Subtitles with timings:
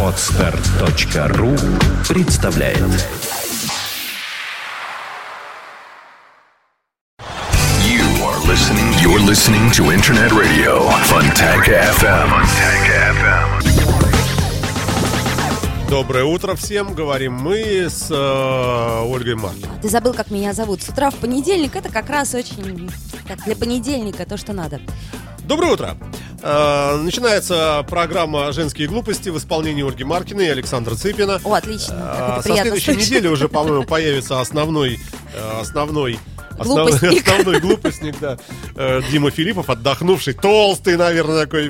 [0.00, 1.56] Отстар.ру
[2.08, 2.78] представляет
[7.82, 8.94] You are listening.
[9.02, 12.28] You're listening to Internet Radio Funtech FM.
[12.30, 13.64] Funtech FM.
[15.90, 18.14] Доброе утро всем, говорим мы с э,
[19.04, 19.80] Ольгой Маркиной.
[19.82, 20.80] Ты забыл, как меня зовут.
[20.82, 22.88] С утра в понедельник это как раз очень
[23.26, 24.80] так, для понедельника то, что надо.
[25.44, 25.96] Доброе утро!
[26.46, 31.40] Э, начинается программа «Женские глупости» в исполнении Ольги Маркиной и Александра Цыпина.
[31.42, 32.38] О, отлично.
[32.38, 33.10] Э, Со следующей слышать.
[33.10, 34.98] недели уже, по-моему, появится основной,
[35.34, 36.18] э, основной
[36.56, 37.26] Основной, Глупостник.
[37.28, 38.38] основной глупостник, да.
[39.10, 41.68] Дима Филиппов, отдохнувший, толстый, наверное, такой,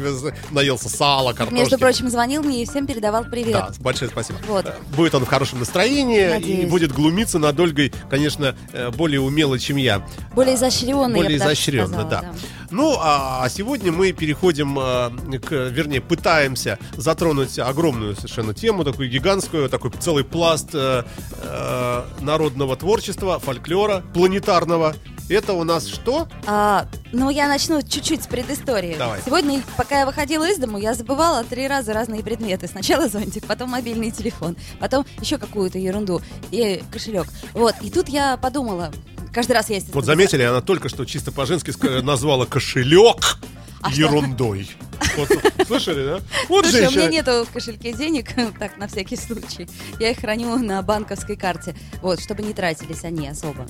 [0.51, 1.59] наелся сала, картошки.
[1.59, 3.53] Между прочим, звонил мне и всем передавал привет.
[3.55, 4.39] Да, большое спасибо.
[4.47, 4.67] Вот.
[4.95, 6.71] Будет он в хорошем настроении и Надеюсь.
[6.71, 8.55] будет глумиться над Ольгой, конечно,
[8.95, 10.07] более умело, чем я.
[10.35, 12.35] Более изощренный, более изощренно, сказала, да.
[12.75, 19.09] Ну, а, а сегодня мы переходим э, к, вернее, пытаемся затронуть огромную совершенно тему, такую
[19.09, 21.05] гигантскую, такой целый пласт э,
[21.41, 24.97] э, народного творчества, фольклора, планетарного.
[25.29, 26.27] Это у нас что?
[26.47, 28.97] А, ну, я начну чуть-чуть с предыстории.
[28.99, 29.21] Давай.
[29.25, 32.67] Сегодня, пока я выходила из дому, я забывала три раза разные предметы.
[32.67, 36.21] Сначала зонтик, потом мобильный телефон, потом еще какую-то ерунду
[36.51, 37.29] и кошелек.
[37.53, 38.91] Вот, и тут я подумала,
[39.35, 43.39] каждый раз я Вот заметили, она только что чисто по-женски назвала кошелек
[43.83, 44.71] А ерундой.
[45.17, 45.29] Вот,
[45.67, 46.21] слышали, да?
[46.49, 47.01] Вот Слушай, у женщина.
[47.01, 49.69] меня нету в кошельке денег, так, на всякий случай.
[50.01, 53.67] Я их храню на банковской карте, вот, чтобы не тратились они особо.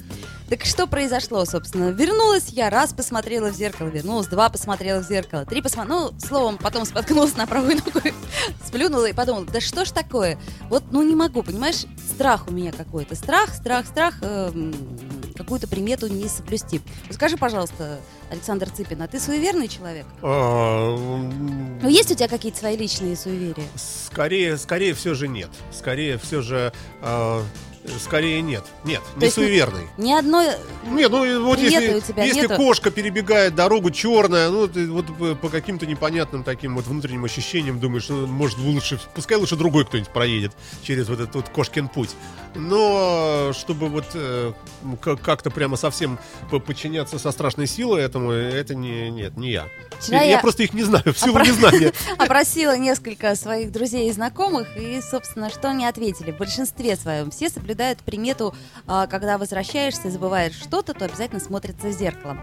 [0.48, 1.90] Так что произошло, собственно?
[1.90, 6.58] Вернулась я, раз посмотрела в зеркало, вернулась, два посмотрела в зеркало, три посмотрела, ну, словом,
[6.58, 8.00] потом споткнулась на правую ногу,
[8.64, 10.38] сплюнула и подумала, да что ж такое?
[10.68, 13.16] Вот, ну, не могу, понимаешь, страх у меня какой-то.
[13.16, 14.72] Страх, страх, страх, эм,
[15.44, 16.80] какую-то примету не соблюсти.
[17.10, 18.00] Скажи, пожалуйста,
[18.30, 20.06] Александр Цыпин, а ты суеверный человек?
[20.22, 23.66] А, Ну, есть у тебя какие-то свои личные суеверия?
[23.76, 25.50] Скорее, скорее все же нет.
[25.70, 26.72] Скорее все же,
[27.02, 27.42] а,
[27.98, 28.64] скорее нет.
[28.84, 29.88] Нет, То не суеверный.
[29.98, 30.46] Ни одной...
[30.86, 32.56] Нет, ну вот если, у тебя если нету?
[32.56, 35.06] кошка перебегает дорогу черная, ну ты вот
[35.40, 40.10] по, каким-то непонятным таким вот внутренним ощущениям думаешь, ну, может лучше, пускай лучше другой кто-нибудь
[40.12, 40.52] проедет
[40.82, 42.10] через вот этот вот кошкин путь.
[42.54, 44.52] Но чтобы вот э,
[44.82, 46.18] ну, как- как-то прямо совсем
[46.50, 49.66] по- подчиняться со страшной силой этому, это не нет, не я.
[50.00, 51.92] Вчера я, я- просто их не знаю, в силу Опра- незнания.
[52.18, 56.30] Опросила несколько своих друзей и знакомых, и, собственно, что они ответили?
[56.30, 58.54] В большинстве своем все соблюдают примету,
[58.86, 62.38] а, когда возвращаешься и забываешь что-то, то обязательно смотрится в зеркало.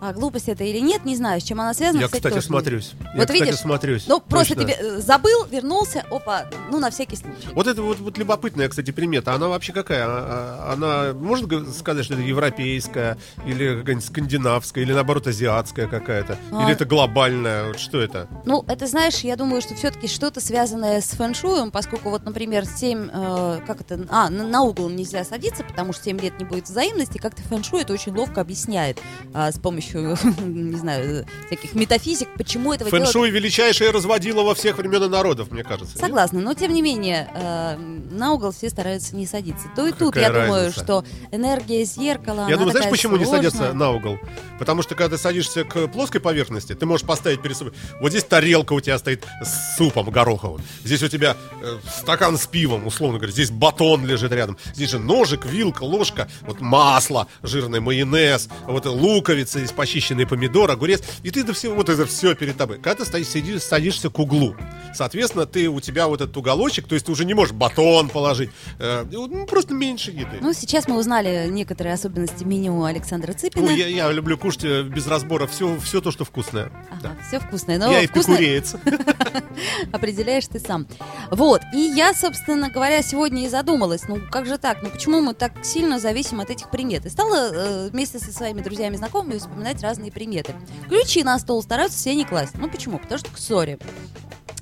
[0.00, 2.00] А глупость это или нет, не знаю, с чем она связана.
[2.00, 2.92] Я, кстати, кстати, тоже смотрюсь.
[3.00, 3.58] Я, Вот кстати, видишь?
[3.58, 4.04] смотрюсь.
[4.06, 7.48] Ну, просто тебе э, забыл, вернулся, опа, ну, на всякий случай.
[7.54, 9.32] Вот это вот, вот любопытная, кстати, примета.
[9.34, 10.04] Она вообще какая?
[10.06, 16.38] А- а- Она можно сказать, что это европейская, или какая-нибудь скандинавская, или наоборот азиатская какая-то?
[16.52, 16.64] А.
[16.64, 17.68] Или это глобальная?
[17.68, 18.28] Вот что это?
[18.44, 23.08] Ну, это, знаешь, я думаю, что все-таки что-то связанное с фэншуем, поскольку вот, например, 7,
[23.12, 26.64] э, как это, а, на, на угол нельзя садиться, потому что 7 лет не будет
[26.68, 28.98] взаимности, как-то фэншуй это очень ловко объясняет
[29.32, 33.06] а, с помощью, не знаю, всяких метафизик, почему этого делать.
[33.06, 35.94] Фэншуй величайшее разводило во всех времен и народов, мне кажется.
[35.94, 36.04] нет?
[36.04, 37.76] Согласна, но тем не менее, э,
[38.10, 39.68] на угол все стараются не садиться.
[39.74, 40.84] То и тут Какая я думаю, разница?
[40.84, 43.50] что энергия зеркала, Я думаю, знаешь, почему не сложная.
[43.50, 44.18] садятся на угол?
[44.58, 47.72] Потому что когда ты садишься к плоской поверхности, ты можешь поставить перед собой.
[48.00, 50.62] Вот здесь тарелка у тебя стоит с супом гороховым.
[50.84, 53.32] Здесь у тебя э, стакан с пивом, условно говоря.
[53.32, 54.56] Здесь батон лежит рядом.
[54.74, 61.02] Здесь же ножик, вилка, ложка, вот масло, жирный майонез, вот луковица, здесь почищенный помидор, огурец.
[61.22, 62.78] И ты это все, вот это все перед тобой.
[62.78, 64.56] Когда ты стоишь, садишься к углу,
[64.96, 68.50] соответственно, ты у тебя вот этот уголочек, то есть ты уже не можешь батон положить,
[68.78, 70.38] э, ну, просто меньше еды.
[70.40, 73.66] Ну, сейчас мы узнали некоторые особенности меню Александра Цыпина.
[73.66, 76.72] Ой, я, я люблю кушать э, без разбора все, все то, что вкусное.
[77.02, 77.16] Да.
[77.28, 78.76] Все вкусное, но я и вкусное эпикуреец.
[79.92, 80.86] определяешь ты сам.
[81.30, 85.34] Вот, и я, собственно говоря, сегодня и задумалась, ну как же так, ну почему мы
[85.34, 87.06] так сильно зависим от этих примет?
[87.06, 90.54] И стала э, вместе со своими друзьями и знакомыми вспоминать разные приметы.
[90.88, 92.54] Ключи на стол стараются все не класть.
[92.58, 92.98] Ну почему?
[92.98, 93.78] Потому что к ссоре.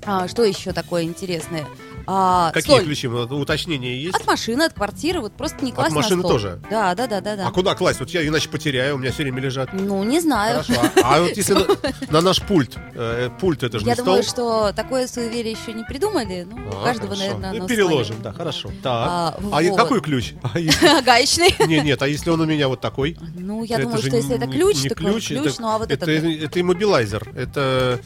[0.07, 1.67] А, что еще такое интересное?
[2.07, 2.85] А, Какие соль.
[2.85, 3.07] ключи?
[3.07, 4.15] Вот Уточнения есть?
[4.17, 6.31] От машины, от квартиры, вот просто не От класть на машины стол.
[6.33, 6.61] тоже?
[6.71, 7.47] Да, да, да, да, да.
[7.47, 8.01] А куда класть?
[8.01, 9.73] Вот я иначе потеряю, у меня все время лежат.
[9.73, 10.63] Ну, не знаю.
[10.63, 10.83] Хорошо.
[11.03, 11.67] А, а вот если на,
[12.11, 14.69] на наш пульт, э, пульт это же Я не думаю, стол.
[14.69, 16.47] что такое суеверие еще не придумали.
[16.51, 17.23] Ну, у А, каждого, хорошо.
[17.23, 18.69] наверное, Ну, оно переложим, да, хорошо.
[18.83, 19.09] Так.
[19.11, 19.77] А, А, вот.
[19.77, 20.35] какой ключ?
[20.43, 21.55] А Гаечный.
[21.67, 23.17] Нет, нет, а если он у меня вот такой?
[23.37, 26.61] Ну, я думаю, что если это ключ, он ключ, ну а вот это, это...
[26.61, 27.33] иммобилайзер.
[27.35, 28.01] Это,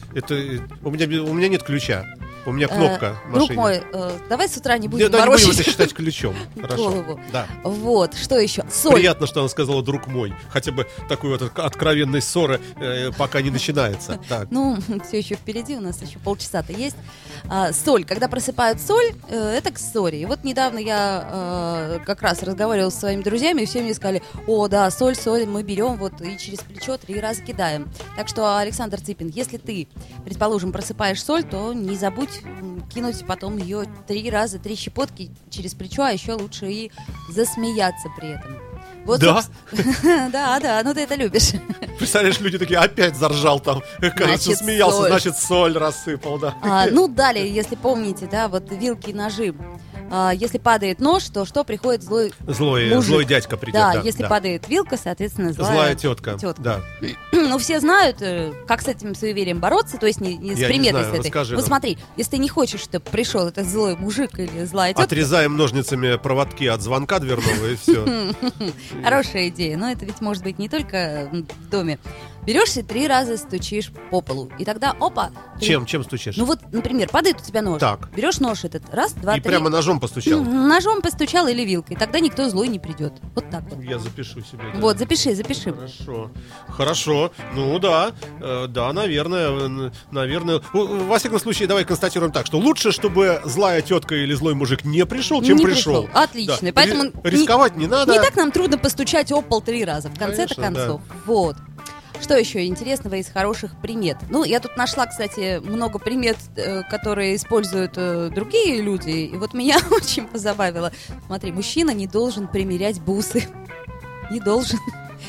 [0.83, 2.05] у меня нет ключа.
[2.45, 5.25] У меня кнопка в Э, Друг мой, э, давай с утра не будем да, не
[5.25, 6.35] будем это морочить считать ключом.
[6.61, 6.89] Хорошо.
[6.89, 7.19] голову.
[7.31, 7.47] Да.
[7.63, 8.63] Вот, что еще?
[8.71, 8.95] Соль.
[8.95, 10.33] Приятно, что она сказала друг мой.
[10.49, 14.19] Хотя бы такой вот откровенной ссоры э, пока не начинается.
[14.29, 14.49] Так.
[14.51, 14.77] Ну,
[15.07, 16.95] все еще впереди, у нас еще полчаса-то есть.
[17.49, 18.05] А, соль.
[18.05, 20.21] Когда просыпают соль, э, это к ссоре.
[20.21, 24.21] И вот недавно я э, как раз разговаривала со своими друзьями, и все мне сказали,
[24.45, 27.87] о, да, соль, соль мы берем вот и через плечо три раза кидаем.
[28.15, 29.87] Так что, Александр Цыпин, если ты,
[30.25, 35.73] предположим, просыпаешь соль, то не забудь м, кинуть потом ее три раза, три щепотки через
[35.73, 36.91] плечо, а еще лучше и
[37.29, 38.57] засмеяться при этом.
[39.05, 39.43] Вот, Да?
[40.31, 41.51] Да, да, ну ты это любишь.
[41.97, 43.81] Представляешь, люди такие, опять заржал там.
[44.15, 45.07] Кажется, смеялся, соль.
[45.09, 46.55] значит, соль рассыпал, да.
[46.61, 49.53] А, ну, далее, если помните, да, вот вилки, ножи.
[50.11, 53.03] А, если падает нож, то что приходит злой Злой, мужик.
[53.09, 53.73] злой дядька придет.
[53.75, 54.29] Да, да, если да.
[54.29, 56.37] падает вилка, соответственно, злая, Злая тетка.
[56.39, 56.61] тетка.
[56.61, 56.81] Да.
[57.49, 60.67] Ну, все знают, э, как с этим суеверием бороться, то есть не, не с Я
[60.67, 61.27] не приметой знаю, с этой.
[61.27, 61.67] расскажи Вот нам.
[61.67, 66.17] смотри, если ты не хочешь, чтобы пришел этот злой мужик или злая тетка, Отрезаем ножницами
[66.17, 68.05] проводки от звонка дверного и все.
[69.03, 71.97] хорошая идея, но это ведь может быть не только в доме.
[72.49, 75.29] Берешь и три раза стучишь по полу, и тогда, опа,
[75.59, 76.35] ты- Чем, чем стучишь?
[76.35, 77.79] Ну вот, например, падает у тебя нож.
[77.79, 78.09] Так.
[78.15, 79.51] Берешь нож этот, раз, два, И три.
[79.51, 80.41] прямо ножом постучал.
[80.41, 83.13] Ножом постучал или вилкой, тогда никто злой не придет.
[83.35, 83.83] Вот так вот.
[83.83, 84.63] Я запишу себе.
[84.73, 84.79] да.
[84.79, 85.71] Вот, запиши, запиши.
[85.71, 86.31] Хорошо,
[86.67, 87.31] хорошо.
[87.53, 90.59] Ну да, э, да, наверное, э, наверное.
[90.73, 95.05] Во всяком случае, давай констатируем так, что лучше, чтобы злая тетка или злой мужик не
[95.05, 96.05] пришел, чем Не пришел.
[96.07, 96.19] пришел.
[96.19, 96.57] Отлично.
[96.61, 96.71] Да.
[96.73, 98.11] Поэтому Ри- не- рисковать не надо.
[98.11, 100.87] Не так нам трудно постучать об пол три раза, в конце-то Конечно, да.
[100.87, 101.01] концов.
[101.27, 101.55] Вот.
[102.21, 104.17] Что еще интересного из хороших примет?
[104.29, 109.09] Ну, я тут нашла, кстати, много примет, э, которые используют э, другие люди.
[109.09, 110.91] И вот меня очень позабавило.
[111.27, 113.47] Смотри, мужчина не должен примерять бусы.
[114.31, 114.79] Не должен.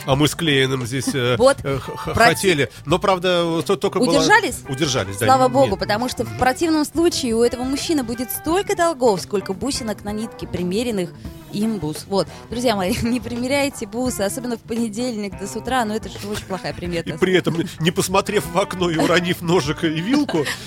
[0.06, 1.58] А мы с Клеиным здесь э, Вот.
[1.62, 2.70] э, хотели.
[2.86, 4.60] Но правда, то только Удержались?
[4.68, 5.26] Удержались, да.
[5.26, 5.52] Слава нет.
[5.52, 10.12] богу, потому что в противном случае у этого мужчины будет столько долгов, сколько бусинок на
[10.12, 11.10] нитке примеренных
[11.52, 12.04] им бус.
[12.08, 16.16] Вот, друзья мои, не примеряйте бусы, особенно в понедельник до с утра, но это же
[16.28, 17.18] очень плохая И примета.
[17.18, 20.44] при этом, не посмотрев в окно и уронив ножик и вилку,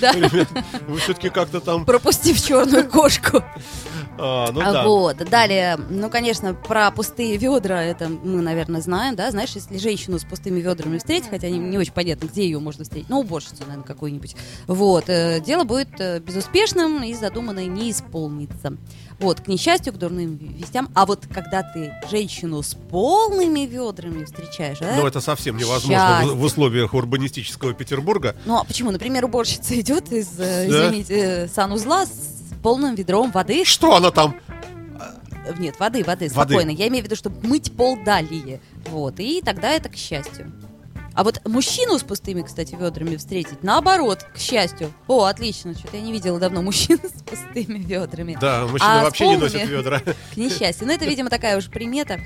[0.86, 1.84] вы все-таки как-то там...
[1.84, 3.42] Пропустив черную кошку.
[4.18, 4.84] а, ну да.
[4.84, 8.80] Вот, далее, ну, конечно, про пустые ведра, это мы, наверное,
[9.14, 12.44] знаем, да, знаешь, если женщину с пустыми ведрами встретить, хотя не, не очень понятно, где
[12.44, 17.66] ее можно встретить, ну, уборщицу, наверное, какую-нибудь, вот, э, дело будет э, безуспешным и задуманное
[17.66, 18.76] не исполнится.
[19.20, 20.88] Вот, к несчастью, к дурным вестям.
[20.94, 24.96] А вот когда ты женщину с полными ведрами встречаешь, да?
[24.96, 28.34] Ну, это совсем невозможно в, в условиях урбанистического Петербурга.
[28.44, 28.90] Ну, а почему?
[28.90, 30.88] Например, уборщица идет из, э, Да.
[30.88, 34.34] извините, э, санузла с полным ведром воды, Что она там?
[35.58, 36.30] Нет, воды, воды, Воды.
[36.30, 36.70] спокойно.
[36.70, 38.60] Я имею в виду, чтобы мыть пол далее.
[38.86, 40.52] Вот, и тогда это к счастью.
[41.14, 44.92] А вот мужчину с пустыми, кстати, ведрами встретить, наоборот, к счастью.
[45.06, 48.36] О, отлично, что-то я не видела давно мужчин с пустыми ведрами.
[48.40, 49.52] Да, мужчины А вообще не полными?
[49.52, 50.00] носят ведра.
[50.34, 50.88] К несчастью.
[50.88, 52.18] Ну, это, видимо, такая уж примета,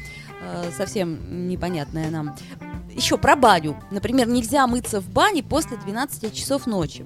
[0.43, 2.35] э, совсем непонятная нам.
[2.95, 3.79] Еще про баню.
[3.91, 7.05] Например, нельзя мыться в бане после 12 часов ночи.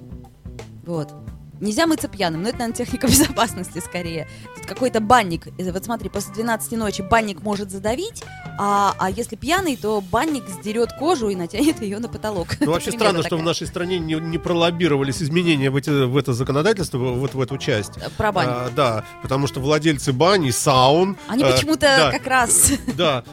[0.85, 1.13] Вот.
[1.59, 4.27] Нельзя мыться пьяным, но это, наверное, техника безопасности скорее.
[4.55, 8.23] Тут какой-то банник, э, вот смотри, после 12 ночи банник может задавить,
[8.59, 12.49] а, а если пьяный, то банник сдерет кожу и натянет ее на потолок.
[12.59, 13.45] Ну, вообще странно, что в такая.
[13.45, 17.97] нашей стране не, не пролоббировались изменения в, эти, в это законодательство, вот в эту часть.
[17.97, 18.51] Э, Про баню.
[18.51, 21.17] А, да, потому что владельцы бани, саун...
[21.27, 22.71] Они э, почему-то да, как раз...
[22.95, 23.23] Да,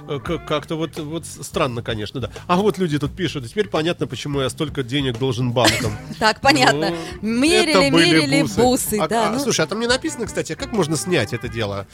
[0.47, 2.31] как-то вот, вот странно, конечно, да.
[2.47, 5.93] А вот люди тут пишут, теперь понятно, почему я столько денег должен банкам.
[6.19, 6.91] Так, понятно.
[7.23, 9.29] Ну, мерили, были мерили бусы, А- да.
[9.29, 9.39] а, ну.
[9.39, 11.87] Слушай, а там не написано, кстати, как можно снять это дело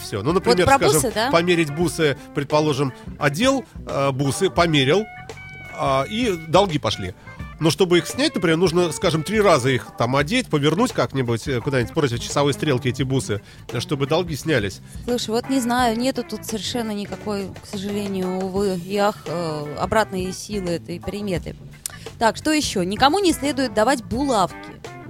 [0.00, 0.22] все?
[0.22, 1.30] Ну, например, про скажем, бусы, да?
[1.30, 5.04] померить бусы, предположим, одел э, бусы, померил,
[5.78, 7.14] а, и долги пошли.
[7.60, 11.60] Но чтобы их снять, например, нужно, скажем, три раза их там одеть, повернуть как-нибудь э,
[11.60, 13.40] куда-нибудь против часовой стрелки эти бусы,
[13.72, 14.80] э, чтобы долги снялись.
[15.04, 20.70] Слушай, вот не знаю, нету тут совершенно никакой, к сожалению, увы ах, э, обратной силы
[20.70, 21.56] этой приметы.
[22.18, 22.84] Так, что еще?
[22.84, 24.56] Никому не следует давать булавки,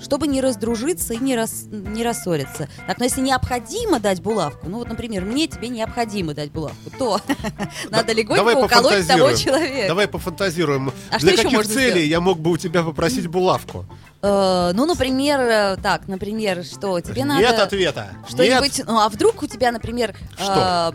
[0.00, 2.68] чтобы не раздружиться и не, рас, не рассориться.
[2.86, 7.20] Так, но если необходимо дать булавку, ну вот, например, мне тебе необходимо дать булавку, то
[7.90, 9.88] надо легонько уколоть того человека.
[9.88, 10.92] Давай пофантазируем.
[11.10, 13.86] А Для каких целей я мог бы у тебя попросить булавку?
[14.20, 17.40] Э, ну, например, э, так, например, что тебе надо...
[17.40, 18.08] Нет ответа.
[18.28, 20.94] Что-нибудь, ну а вдруг у тебя, например, Что?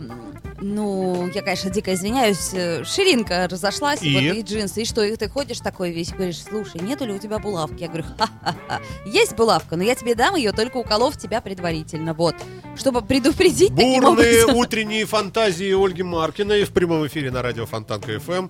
[0.60, 4.14] Ну, я, конечно, дико извиняюсь, э, ширинка разошлась, И?
[4.14, 7.18] вот, и джинсы, и что, и ты ходишь такой весь, говоришь, слушай, нету ли у
[7.18, 7.82] тебя булавки?
[7.82, 12.34] Я говорю, ха-ха-ха, есть булавка, но я тебе дам ее, только уколов тебя предварительно, вот,
[12.76, 14.56] чтобы предупредить таким Бурные образом.
[14.56, 18.48] утренние фантазии Ольги Маркиной в прямом эфире на радио Фонтанка ФМ.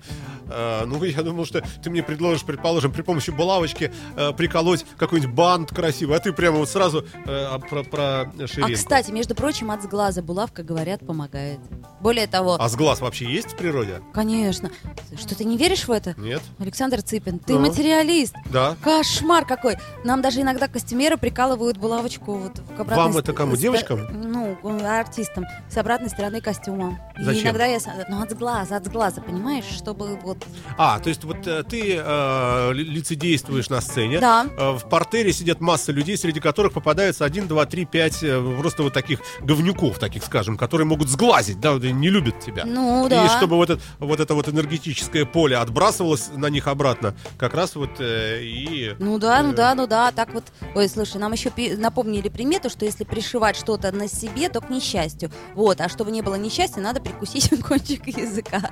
[0.49, 5.35] Э, ну, я думал, что ты мне предложишь, предположим, при помощи булавочки э, приколоть какой-нибудь
[5.35, 8.75] бант красивый, а ты прямо вот сразу э, про, про А, ширинку.
[8.75, 11.59] кстати, между прочим, от сглаза булавка, говорят, помогает.
[12.01, 14.01] Более того, А сглаз вообще есть в природе?
[14.13, 14.71] конечно.
[15.19, 16.15] Что, ты не веришь в это?
[16.19, 16.43] Нет?
[16.59, 17.61] Александр Цыпин, ты Ну?
[17.61, 18.35] материалист.
[18.51, 18.77] Да.
[18.83, 19.77] Кошмар какой.
[20.05, 24.07] Нам даже иногда костюмеры прикалывают булавочку вот к обратной Вам это кому, девочкам?
[24.13, 25.45] Ну, артистам.
[25.71, 26.99] С обратной стороны костюма.
[27.19, 27.45] И Зачем?
[27.45, 27.79] иногда я...
[28.09, 29.65] Ну, от глаза, от глаза, понимаешь?
[29.65, 30.45] Чтобы вот...
[30.77, 34.19] А, то есть вот э, ты э, ли- лицедействуешь на сцене.
[34.21, 34.47] Да.
[34.57, 38.83] Э, В портере сидят масса людей, среди которых попадается один, два, три, пять э, просто
[38.83, 42.65] вот таких говнюков, таких скажем, которые могут сглазить, да, не любят тебя.
[42.65, 43.27] Ну, да.
[43.27, 47.77] И чтобы вот это вот, это вот энергетическое поле отбрасывалось на них обратно, как раз
[47.77, 48.95] вот э, и...
[48.99, 50.45] Ну да, ну э, да, ну да, так вот.
[50.75, 55.31] Ой, слушай, нам еще напомнили примету, что если пришивать что-то на себе, то к несчастью.
[55.55, 58.71] Вот, а чтобы не было несчастья, надо прикусить кончик языка.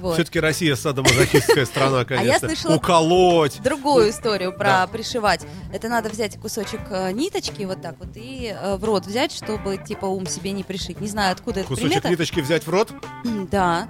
[0.00, 0.14] Вот.
[0.14, 2.48] Все-таки Россия садомазохистская страна, конечно.
[2.48, 3.60] слышала- Уколоть.
[3.62, 4.86] Другую историю про Да.
[4.86, 5.42] пришивать.
[5.72, 9.76] Это надо взять кусочек э, ниточки вот так вот и э, в рот взять, чтобы
[9.78, 11.00] типа ум себе не пришить.
[11.00, 12.08] Не знаю, откуда эта Кусочек примета.
[12.10, 12.90] ниточки взять в рот.
[13.50, 13.88] Да.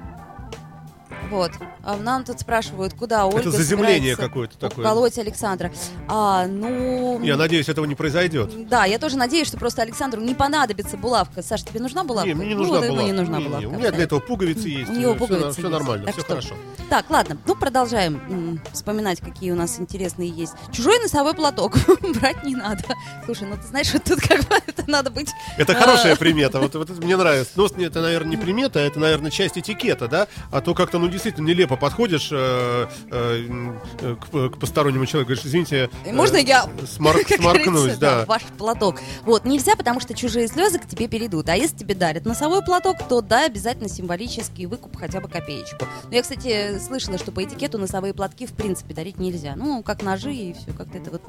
[1.30, 1.52] Вот.
[1.82, 4.84] А нам тут спрашивают, куда Ольга Это заземление какое-то такое.
[4.84, 5.72] уколоть Александра.
[6.08, 7.20] А, ну...
[7.22, 8.68] Я надеюсь, этого не произойдет.
[8.68, 11.42] Да, я тоже надеюсь, что просто Александру не понадобится булавка.
[11.42, 12.28] Саш, тебе нужна булавка?
[12.28, 13.12] Не, мне не Ну, нужна вот ему булавка.
[13.12, 13.68] не нужна Не, не, булавка.
[13.68, 14.90] У меня для этого пуговицы есть.
[14.90, 15.72] У него э, пуговицы Все, есть.
[15.72, 16.54] нормально, Так все что- хорошо.
[16.90, 20.54] Так, ладно, ну продолжаем м, вспоминать, какие у нас интересные есть.
[20.72, 21.76] Чужой носовой платок
[22.20, 22.82] брать не надо.
[23.24, 25.30] Слушай, ну ты знаешь, вот тут как бы это надо быть...
[25.56, 27.52] Это э, хорошая примета, вот, вот это мне нравится.
[27.54, 30.26] Ну, это, наверное, не примета, а это, наверное, часть этикета, да?
[30.50, 35.90] А то как-то, ну, действительно, нелепо подходишь э, э, к, к постороннему человеку, говоришь, извините...
[36.04, 38.24] э, Можно я как сморкнусь, говорится, да.
[38.26, 39.00] ваш платок.
[39.24, 41.48] Вот, нельзя, потому что чужие слезы к тебе перейдут.
[41.48, 45.86] А если тебе дарят носовой платок, то да, обязательно символический выкуп хотя бы копеечку.
[46.08, 49.54] Но я, кстати, слышала, что по этикету носовые платки в принципе дарить нельзя.
[49.56, 51.22] Ну, как ножи и все, как-то это вот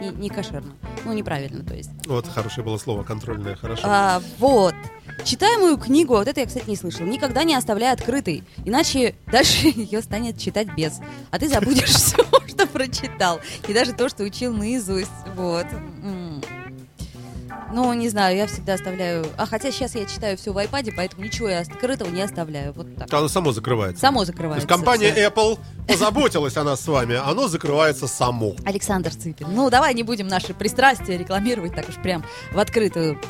[0.00, 0.74] не, не кошерно.
[1.04, 1.90] Ну, неправильно, то есть.
[2.06, 3.82] Вот, хорошее было слово, контрольное, хорошо.
[3.84, 4.74] А, вот.
[5.24, 7.06] Читаю мою книгу, вот это я, кстати, не слышала.
[7.06, 11.00] Никогда не оставляй открытой, иначе дальше ее станет читать без.
[11.30, 13.40] А ты забудешь все, что прочитал.
[13.66, 15.10] И даже то, что учил наизусть.
[15.34, 15.66] Вот.
[17.70, 19.26] Ну, не знаю, я всегда оставляю...
[19.36, 22.72] А хотя сейчас я читаю все в iPad, поэтому ничего я открытого не оставляю.
[22.72, 23.12] Вот так.
[23.12, 24.00] Оно само закрывается.
[24.00, 24.66] Само То закрывается.
[24.66, 25.28] есть компания всё.
[25.28, 28.54] Apple позаботилась о нас с вами, оно закрывается само.
[28.64, 29.48] Александр Цыпин.
[29.52, 33.20] Ну, давай не будем наши пристрастия рекламировать так уж прям в открытую.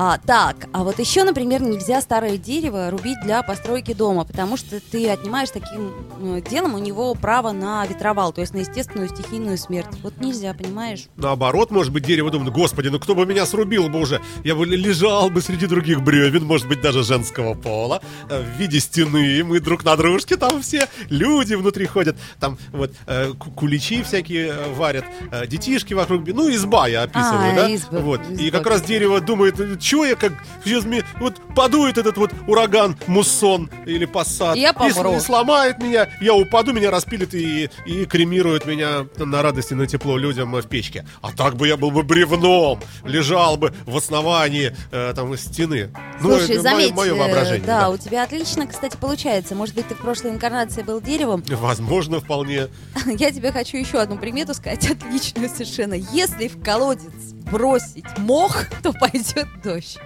[0.00, 4.78] А, так, а вот еще, например, нельзя старое дерево рубить для постройки дома, потому что
[4.78, 5.92] ты отнимаешь таким
[6.36, 9.88] э, делом у него право на ветровал, то есть на естественную стихийную смерть.
[10.04, 11.06] Вот нельзя, понимаешь?
[11.16, 14.20] Наоборот, может быть, дерево думает, господи, ну кто бы меня срубил бы уже?
[14.44, 18.00] Я бы лежал бы среди других бревен, может быть, даже женского пола,
[18.30, 22.92] э, в виде стены, мы друг на дружке, там все люди внутри ходят, там вот
[23.08, 25.04] э, ку- куличи всякие варят,
[25.48, 27.74] детишки вокруг, ну, изба я описываю, А, да?
[27.74, 28.20] изба- вот.
[28.38, 28.58] И изба.
[28.58, 29.56] как раз дерево думает,
[29.88, 35.16] чего я как, сейчас мне, вот подует этот вот ураган, муссон или И я помру.
[35.16, 40.18] и сломает меня, я упаду, меня распилит и, и кремирует меня на радости, на тепло
[40.18, 41.06] людям в печке.
[41.22, 45.90] А так бы я был бы бревном, лежал бы в основании э, там стены.
[46.20, 47.66] Слушай, это заметь, мое, э, воображение.
[47.66, 47.88] да, да.
[47.88, 49.54] у тебя отлично, кстати, получается.
[49.54, 51.42] Может быть, ты в прошлой инкарнации был деревом.
[51.48, 52.68] Возможно, вполне.
[53.06, 55.94] Я тебе хочу еще одну примету сказать, отличную совершенно.
[55.94, 59.98] Если в колодец бросить мох, то пойдет дождь.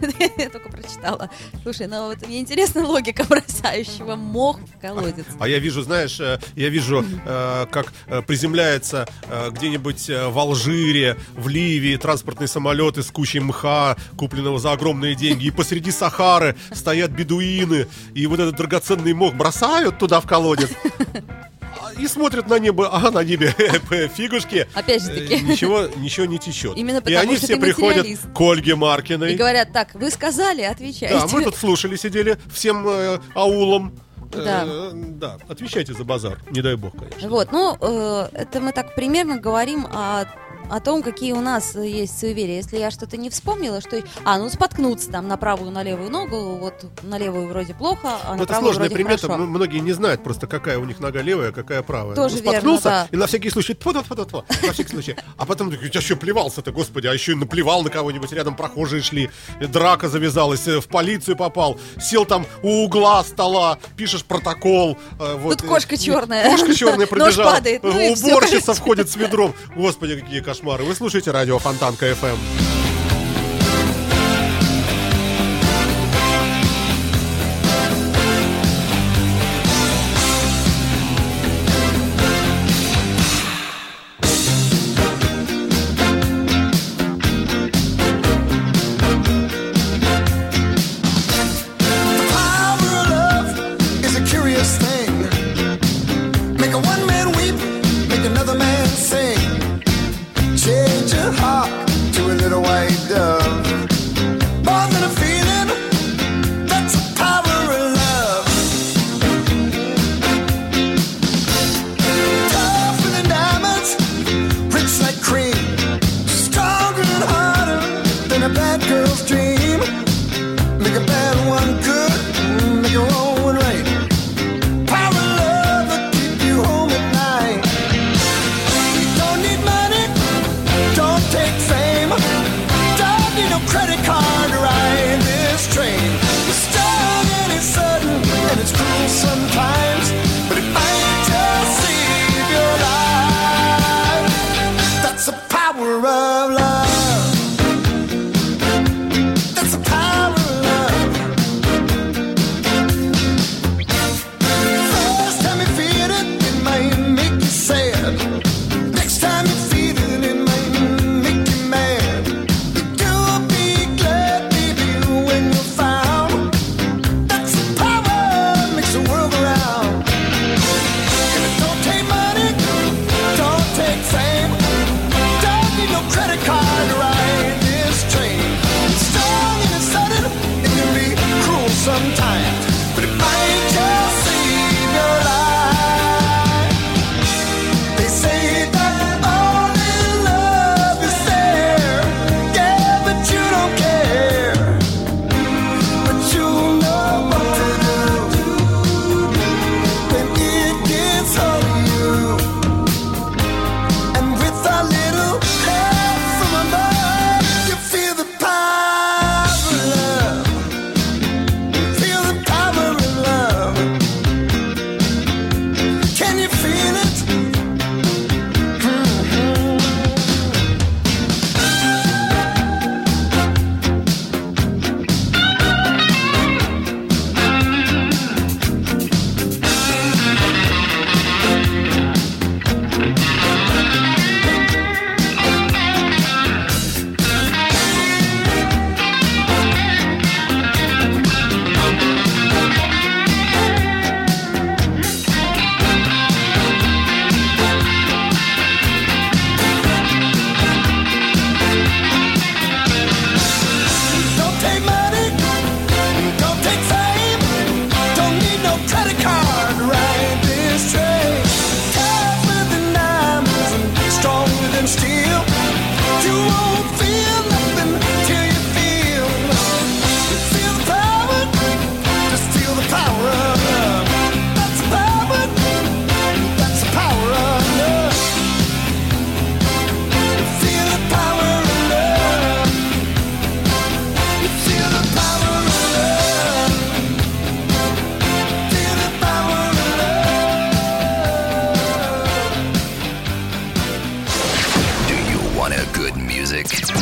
[0.38, 1.30] Я только прочитала.
[1.62, 5.24] Слушай, ну вот мне интересна логика бросающего мох в колодец.
[5.38, 9.06] А я вижу, знаешь, э, я вижу, э, как э, приземляется
[9.50, 15.50] где-нибудь в Алжире, в Ливии транспортный самолет из кучи мха, купленного за огромные деньги, и
[15.50, 20.70] посреди Сахары стоят бедуины, и вот этот драгоценный мох бросают туда в колодец.
[21.98, 23.54] И смотрят на небо, а на небе
[24.14, 24.66] фигушки.
[24.74, 25.34] Опять же таки.
[25.34, 26.76] Э, Ничего, ничего не течет.
[26.76, 29.32] Именно И потому они что все приходят к Ольге Маркиной.
[29.34, 31.18] И говорят, так, вы сказали, отвечайте.
[31.18, 33.92] Да, мы тут слушали, сидели всем э, аулом.
[34.32, 34.64] Да.
[34.64, 36.38] Э, да, отвечайте за базар.
[36.50, 37.28] Не дай бог, конечно.
[37.28, 40.24] Вот, ну, э, это мы так примерно говорим о,
[40.70, 42.56] о том, какие у нас э, есть суеверия.
[42.56, 44.02] Если я что-то не вспомнила, что...
[44.24, 48.32] А, ну, споткнуться там на правую, на левую ногу, вот на левую вроде плохо, а
[48.32, 49.46] Ну, на это правую сложная вроде примета, хорошо.
[49.46, 52.14] многие не знают просто, какая у них нога левая, а какая правая.
[52.14, 53.08] Тоже верно, споткнулся, да.
[53.10, 55.16] и на всякий случай, тьфу -тьфу -тьфу -тьфу, на всякий случай.
[55.36, 59.30] А потом, тебя что плевался-то, господи, а еще и наплевал на кого-нибудь, рядом прохожие шли,
[59.60, 64.98] драка завязалась, э, в полицию попал, сел там у угла стола, пишешь протокол.
[65.18, 66.50] э, вот, Тут кошка черная.
[66.50, 67.52] Кошка черная пробежала.
[67.52, 68.80] падает, ну Уборщица короче.
[68.80, 69.54] входит с ведром.
[69.76, 70.59] Господи, какие кошмары.
[70.62, 72.06] Вы слушаете радио Фонтанка.
[72.10, 72.79] FM.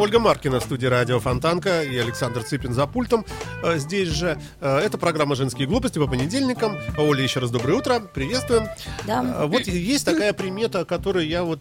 [0.00, 3.26] Ольга Маркина в студии радио Фонтанка и Александр Цыпин за пультом.
[3.62, 6.78] Э, Здесь же э, это программа «Женские глупости» по понедельникам.
[6.96, 8.00] Оля, еще раз доброе утро.
[8.00, 8.66] Приветствуем.
[9.06, 9.22] Да.
[9.42, 11.60] Э, Вот есть такая примета, которую я вот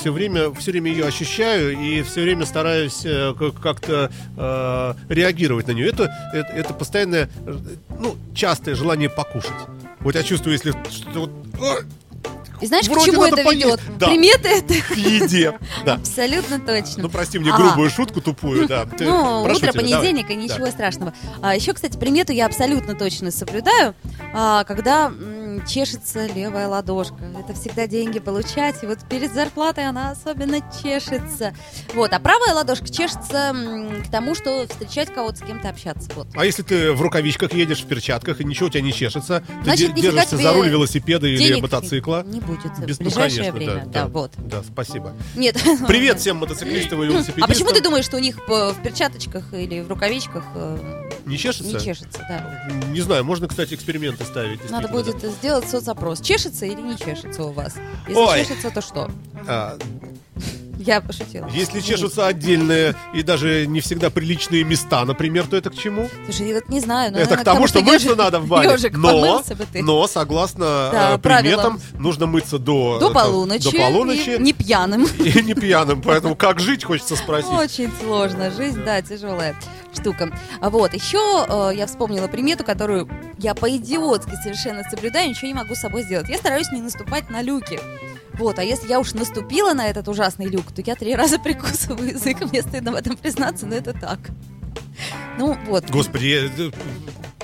[0.00, 3.02] все время, все время ее ощущаю и все время стараюсь
[3.38, 4.10] как- как-то
[5.10, 5.88] реагировать на нее.
[5.90, 7.28] Это, это, это постоянное,
[8.00, 9.52] ну, частое желание покушать.
[10.00, 11.82] Вот я чувствую, если что-то вот, э,
[12.64, 13.64] И знаешь, к Вроде чему надо это поесть.
[13.66, 13.80] ведет?
[13.98, 14.06] Да.
[14.06, 15.58] Приметы это к еде.
[15.84, 15.94] Да.
[15.96, 17.02] абсолютно точно.
[17.02, 17.56] Ну, прости мне А.
[17.58, 18.86] грубую шутку тупую, да.
[18.98, 19.90] Ты- Ну, утро тебя, давай.
[19.90, 20.70] понедельника, ничего Да.
[20.70, 21.12] страшного.
[21.42, 23.94] А, еще, кстати, примету я абсолютно точно соблюдаю,
[24.32, 25.12] а, когда
[25.66, 27.24] чешется левая ладошка.
[27.38, 31.54] Это всегда деньги получать, и вот перед зарплатой она особенно чешется.
[31.94, 33.54] Вот, а правая ладошка чешется
[34.06, 36.10] к тому, что встречать кого-то, с кем-то общаться.
[36.14, 36.28] Вот.
[36.34, 39.64] А если ты в рукавичках едешь, в перчатках, и ничего у тебя не чешется, ты
[39.64, 42.24] Значит, нифига держишься за руль велосипеда или мотоцикла.
[42.26, 43.86] Не будет Без- в ну, ближайшее конечно, время.
[43.92, 44.32] Да, вот.
[44.38, 45.12] Да, спасибо.
[45.34, 45.56] Нет.
[45.86, 47.44] Привет всем мотоциклистам и велосипедистам.
[47.44, 51.72] А почему ты думаешь, что у них в перчаточках или в рукавичках э, Не чешется?
[51.72, 52.18] не чешется?
[52.28, 52.68] Да.
[52.90, 54.70] Не знаю, можно, кстати, эксперименты ставить.
[54.70, 56.20] Надо будет сделать соцопрос.
[56.20, 57.74] Чешется или не чешется у вас?
[58.08, 58.40] Если Ой.
[58.44, 59.10] чешется, то что?
[59.46, 59.76] да.
[59.76, 59.78] А,
[60.78, 61.48] Я пошутила.
[61.52, 66.10] Если чешутся отдельные и даже не всегда приличные места, например, то это к чему?
[66.24, 67.12] Слушай, я вот не знаю.
[67.12, 68.76] но, это наверное, к тому, что мыться ежик- надо в бане.
[68.92, 69.40] Но,
[69.82, 71.78] но согласно Да, э, правилам.
[71.78, 73.70] приметам, нужно мыться до, До это, полуночи.
[73.70, 74.30] До полуночи.
[74.36, 75.04] и не пьяным.
[75.04, 77.52] И не пьяным, поэтому как жить, хочется спросить.
[77.52, 78.50] Очень сложно.
[78.50, 79.54] Жизнь, да, тяжелая
[79.96, 80.30] штука.
[80.60, 85.74] А Вот, еще э, я вспомнила примету, которую я по-идиотски совершенно соблюдаю, ничего не могу
[85.74, 86.28] с собой сделать.
[86.28, 87.78] Я стараюсь не наступать на люки.
[88.34, 92.10] Вот, а если я уж наступила на этот ужасный люк, то я три раза прикусываю
[92.10, 92.40] язык.
[92.50, 94.18] Мне стыдно в этом признаться, но это так.
[95.38, 95.88] Ну, вот.
[95.90, 96.70] Господи, я- э,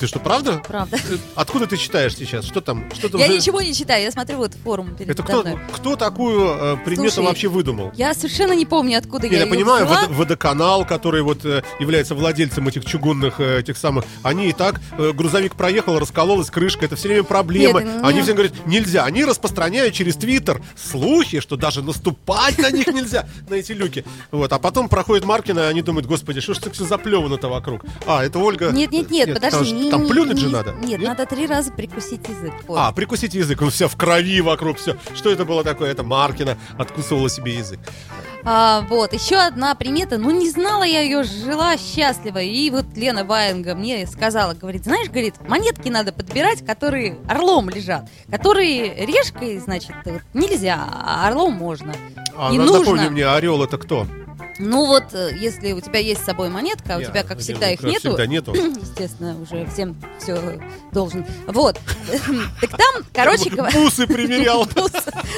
[0.01, 0.63] ты что, правда?
[0.67, 0.97] Правда.
[0.97, 2.45] Э, Откуда ты читаешь сейчас?
[2.45, 2.91] Что там?
[2.95, 5.59] Что там Я за- ничего не читаю, я смотрю вот форум перед Это кто, мной.
[5.73, 7.93] кто такую э, примету Слушай, вообще выдумал?
[7.95, 10.05] Я совершенно не помню, откуда Нет, я я её понимаю, взяла.
[10.07, 14.81] водо- водоканал, который вот э, является владельцем этих чугунных э, этих самых, они и так
[14.99, 17.83] э, грузовик проехал, раскололась крышка, это все время проблемы.
[17.83, 19.05] Нет, ну- Они всем говорят, нельзя.
[19.05, 24.05] Они распространяют через Твиттер слухи, что даже наступать на них нельзя, на эти люки.
[24.31, 27.85] Вот, а потом проходит Маркина, и они думают, господи, что ж так все заплевано-то вокруг?
[28.07, 28.71] А, это Ольга.
[28.71, 29.90] Нет, нет, нет, потому подожди.
[29.91, 30.75] Не- Там не- плюнуть не- же надо.
[30.83, 32.53] Нет, надо три раза прикусить язык.
[32.67, 32.77] вот.
[32.79, 34.97] А, прикусите язык, он вся в крови вокруг, все.
[35.15, 35.91] Что это было такое?
[35.91, 37.81] Это Маркина откусывала себе язык.
[38.43, 40.17] А, вот, еще одна примета.
[40.17, 42.39] Ну, не знала я ее, жила счастливо.
[42.39, 48.09] И вот Лена Ваенга мне сказала, говорит, знаешь, говорит, монетки надо подбирать, которые орлом лежат.
[48.31, 51.95] Которые решкой, значит, вот нельзя, а орлом можно.
[52.35, 52.79] А, на- нужно.
[52.79, 54.07] напомни мне, орел это кто?
[54.63, 57.39] Ну вот, э, если у тебя есть с собой монетка, а у Я- тебя, как
[57.39, 58.11] я- всегда, их нету.
[58.11, 58.53] всегда нету.
[58.55, 60.61] Естественно, уже всем все
[60.93, 61.25] должен.
[61.47, 61.79] Вот.
[62.61, 63.73] Так там, короче говоря...
[63.81, 64.69] Бусы примерял.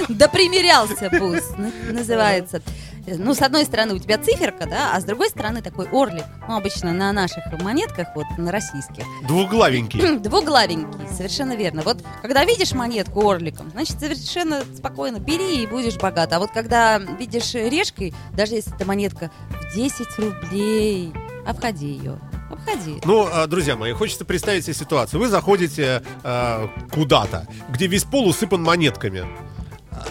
[0.08, 2.60] Да примерялся бус, на- называется.
[3.06, 6.24] Ну, с одной стороны у тебя циферка, да, а с другой стороны такой орлик.
[6.48, 9.04] Ну, обычно на наших монетках, вот на российских.
[9.26, 10.16] Двуглавенький.
[10.18, 11.82] Двуглавенький, совершенно верно.
[11.82, 16.32] Вот когда видишь монетку орликом, значит, совершенно спокойно бери и будешь богат.
[16.32, 21.12] А вот когда видишь решкой, даже если это монетка в 10 рублей,
[21.46, 22.18] обходи ее.
[22.50, 23.00] Обходи.
[23.04, 25.20] Ну, а, друзья мои, хочется представить себе ситуацию.
[25.20, 29.24] Вы заходите а, куда-то, где весь пол усыпан монетками.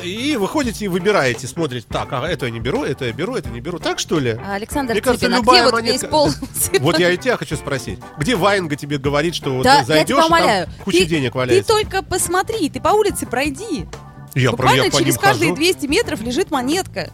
[0.01, 3.35] А, И выходите и выбираете, смотрите, так, а это я не беру, это я беру,
[3.35, 3.79] это не беру.
[3.79, 4.31] Так что ли?
[4.45, 6.29] А, Александр Мне кажется, Цыпин, а любая где вот монетка- весь пол
[6.79, 7.99] Вот я и тебя хочу спросить.
[8.17, 11.31] Где Ваенга тебе говорит, что вот Да, я зайдешь, тебя и там куча ты, денег
[11.33, 11.67] Ты валяется?
[11.73, 13.85] только посмотри, ты по улице пройди.
[14.33, 15.55] Я, Буквально я через каждые хожу.
[15.61, 17.11] 200 метров лежит монетка.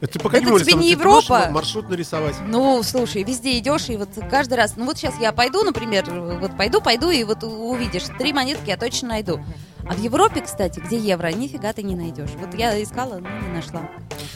[0.00, 0.72] Это, по каким Это улицам?
[0.72, 1.48] тебе не Ты Европа.
[1.50, 2.34] маршрут нарисовать?
[2.48, 6.56] Ну, слушай, везде идешь, и вот каждый раз, ну вот сейчас я пойду, например, вот
[6.56, 9.44] пойду, пойду, и вот увидишь, три монетки я точно найду.
[9.88, 12.30] А в Европе, кстати, где евро, нифига ты не найдешь.
[12.38, 13.82] Вот я искала, но не нашла.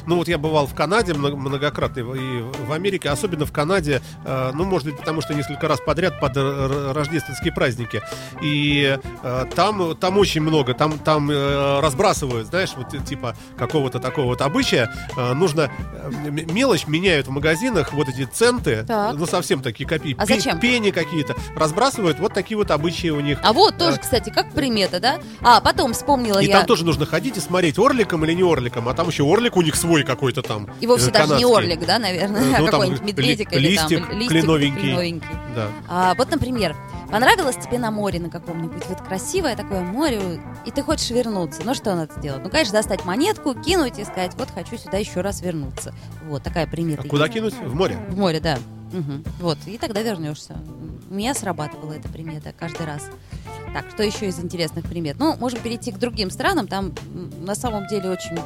[0.06, 4.50] Ну вот я бывал в Канаде много- многократно и в- Америке, особенно в Канаде, э,
[4.52, 8.02] ну может быть потому что несколько раз подряд под р- рождественские праздники.
[8.42, 14.00] И э, там, там очень много, там, там э, разбрасывают, знаешь, вот э, типа какого-то
[14.00, 14.92] такого вот обычая.
[15.16, 19.14] Э, нужно, э, мелочь меняют в магазинах, вот эти центы, Так.
[19.14, 20.58] ну совсем такие копейки, А зачем?
[20.58, 23.38] пени какие-то, разбрасывают, вот такие вот обычаи у них.
[23.42, 25.18] А вот тоже, кстати, как примета, да?
[25.42, 26.58] А, потом вспомнила И я.
[26.58, 29.62] там тоже нужно ходить и смотреть, орликом или не орликом, а там еще орлик у
[29.62, 30.68] них свой какой-то там.
[30.80, 31.56] И вовсе э, даже не канадский.
[31.56, 34.80] орлик, да, наверное, Э, а ну, там какой-нибудь ли- медведик или там листик листик кленовенький.
[34.80, 35.28] кленовенький.
[35.54, 35.68] Да.
[35.88, 36.74] А, вот, например,
[37.10, 41.62] понравилось тебе на море на каком-нибудь, вот красивое такое море, и ты хочешь вернуться.
[41.64, 42.42] Ну, что надо сделать?
[42.42, 45.94] Ну, конечно, достать монетку, кинуть и сказать, вот хочу сюда еще раз вернуться.
[46.28, 47.02] Вот такая примета.
[47.04, 47.34] А куда есть.
[47.34, 47.54] кинуть?
[47.54, 47.98] В море?
[48.08, 48.58] В море, да.
[48.92, 49.24] Мгм.
[49.40, 50.56] Вот, и тогда вернешься.
[51.10, 53.08] У меня срабатывала эта примета каждый раз.
[53.74, 55.16] Так, что еще из интересных примет?
[55.18, 56.68] Ну, можем перейти к другим странам.
[56.68, 56.94] Там
[57.40, 58.38] на самом деле очень...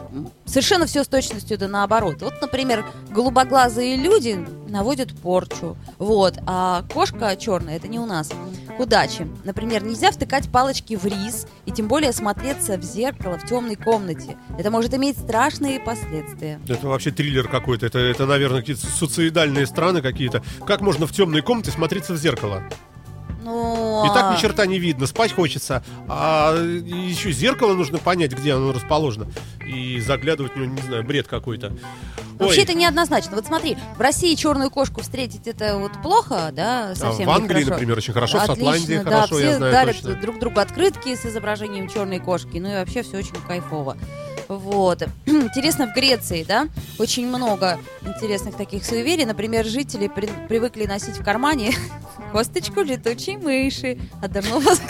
[0.46, 2.22] Совершенно все с точностью да наоборот.
[2.22, 5.76] Вот, например, голубоглазые люди наводят порчу.
[5.98, 6.38] Вот.
[6.46, 8.30] А кошка черная, это не у нас.
[8.74, 9.28] К удаче.
[9.44, 14.38] Например, нельзя втыкать палочки в рис и тем более смотреться в зеркало в темной комнате.
[14.58, 16.58] Это может иметь страшные последствия.
[16.66, 17.84] Это вообще триллер какой-то.
[17.84, 20.42] Это, это наверное, какие-то суицидальные страны какие-то.
[20.66, 22.62] Как можно в темной комнате смотреться в зеркало?
[23.48, 25.82] Ну, И так а- ни черта не видно, спать хочется.
[26.08, 29.26] А еще зеркало нужно понять, где оно расположено.
[29.66, 31.72] И заглядывать в него, не знаю, бред какой-то.
[32.38, 33.34] Вообще Ой, это неоднозначно.
[33.34, 37.58] Вот смотри, в России черную кошку встретить это вот плохо, да, а совсем в Англии,
[37.60, 37.70] нехорошо.
[37.70, 40.14] например, очень хорошо, в Отлично, Шотландии да, хорошо, все я знаю дарят точно.
[40.20, 43.96] друг другу открытки с изображением черной кошки, ну и вообще все очень кайфово.
[44.46, 45.02] Вот.
[45.26, 49.24] Интересно, в Греции, да, очень много интересных таких суеверий.
[49.24, 51.72] Например, жители при- привыкли носить в кармане
[52.32, 54.82] косточку летучей мыши от дурного глаза.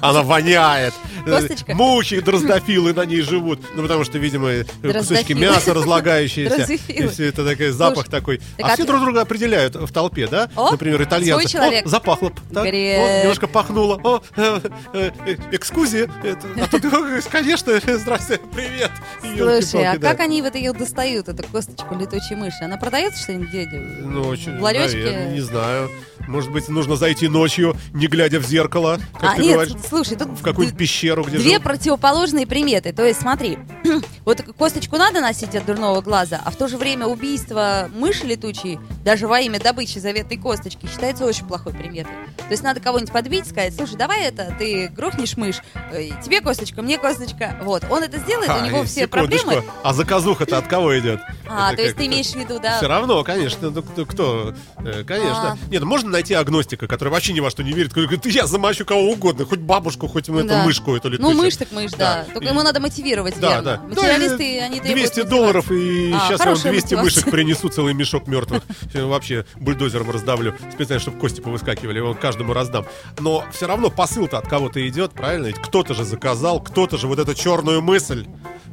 [0.00, 0.94] Она воняет.
[1.24, 1.74] Косточка.
[1.74, 3.60] Мухи, дроздофилы на ней живут.
[3.74, 6.72] Ну, потому что, видимо, э, кусочки мяса разлагающиеся.
[6.88, 8.38] И все это такой запах Слушай, такой.
[8.38, 10.48] так А а все ты- друг друга определяют в толпе, да?
[10.56, 11.48] О, Например, итальянцы.
[11.48, 11.86] человек.
[11.86, 12.32] О, запахло.
[12.52, 13.00] Так, Грех.
[13.00, 14.00] о, немножко пахнуло.
[14.02, 14.60] О, э,
[14.94, 16.82] э, э, А тут,
[17.30, 18.90] конечно, здрасте, привет.
[19.36, 22.62] Слушай, а как они вот ее достают, эту косточку летучей мыши?
[22.62, 23.66] Она продается что-нибудь где?
[24.02, 25.28] Ну, очень, в ларечке?
[25.32, 25.90] не знаю.
[26.28, 30.16] Может быть, нужно зайти ночью, не глядя в зеркало, как а, ты нет, говоришь, слушай,
[30.16, 31.62] тут в какую-нибудь пещеру, где две живут.
[31.64, 32.92] противоположные приметы.
[32.92, 33.58] То есть, смотри,
[34.24, 38.78] вот косточку надо носить от дурного глаза, а в то же время убийство мыши летучей,
[39.04, 42.12] даже во имя добычи заветной косточки, считается очень плохой приметой.
[42.36, 45.60] То есть надо кого-нибудь подбить, сказать, слушай, давай это, ты грохнешь мышь,
[45.92, 47.56] э, тебе косточка, мне косточка.
[47.62, 49.46] Вот, он это сделает, у него А, все секундочку.
[49.46, 49.64] проблемы.
[49.82, 51.20] А заказуха-то от кого идет?
[51.48, 52.76] А, Это то есть ты имеешь в виду, да?
[52.78, 53.70] Все равно, конечно.
[53.70, 54.54] Ну, кто, кто?
[54.78, 55.52] Э, Конечно.
[55.52, 55.58] А.
[55.70, 57.92] Нет, ну, можно найти агностика, который вообще ни во что не верит.
[57.92, 60.64] говорит, я замочу кого угодно, хоть бабушку, хоть эту Да.
[60.64, 61.36] мышку эту Ну, летучую.
[61.36, 62.24] мышь так мышь, да.
[62.32, 63.62] Только И- ему надо мотивировать Да, верно.
[63.62, 63.82] да.
[63.88, 67.02] Материалисты, Да, они 200 требуют долларов, и А, сейчас я вам хорошая 200 мотивация.
[67.04, 68.62] мышек принесу, целый мешок мертвых.
[68.94, 70.56] Вообще бульдозером раздавлю.
[70.72, 72.86] Специально, чтобы кости повыскакивали, его каждому раздам.
[73.20, 75.46] Но все равно посыл-то от кого-то идет, правильно?
[75.46, 78.26] Ведь кто-то же заказал, кто-то же вот эту черную мысль.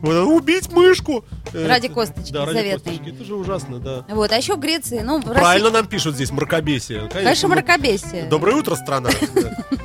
[0.04, 1.26] Убить мышку!
[1.54, 2.94] Э, Ради косточки Да, ради заветной.
[2.94, 3.16] косточки.
[3.16, 4.06] Это же ужасно, да.
[4.10, 7.00] Вот, а еще в Греции, ну, в Правильно России- нам пишут здесь мракобесие.
[7.00, 8.24] Конечно, Конечно, мракобесие.
[8.26, 9.10] Доброе утро, страна.
[9.34, 9.52] Да.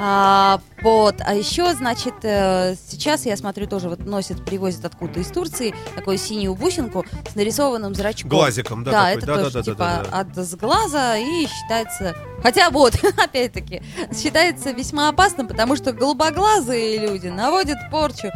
[0.00, 5.26] А, вот, а еще, значит, э, сейчас я смотрю тоже вот носят, привозят откуда-то из
[5.26, 8.30] Турции такую синюю бусинку с нарисованным зрачком.
[8.30, 9.16] Глазиком, да, Да, такой.
[9.16, 10.18] это Да, да, тоже да, да, типа да, да.
[10.20, 13.82] от сглаза и считается, хотя вот, опять-таки,
[14.14, 18.28] считается весьма опасным, потому что голубоглазые люди наводят порчу.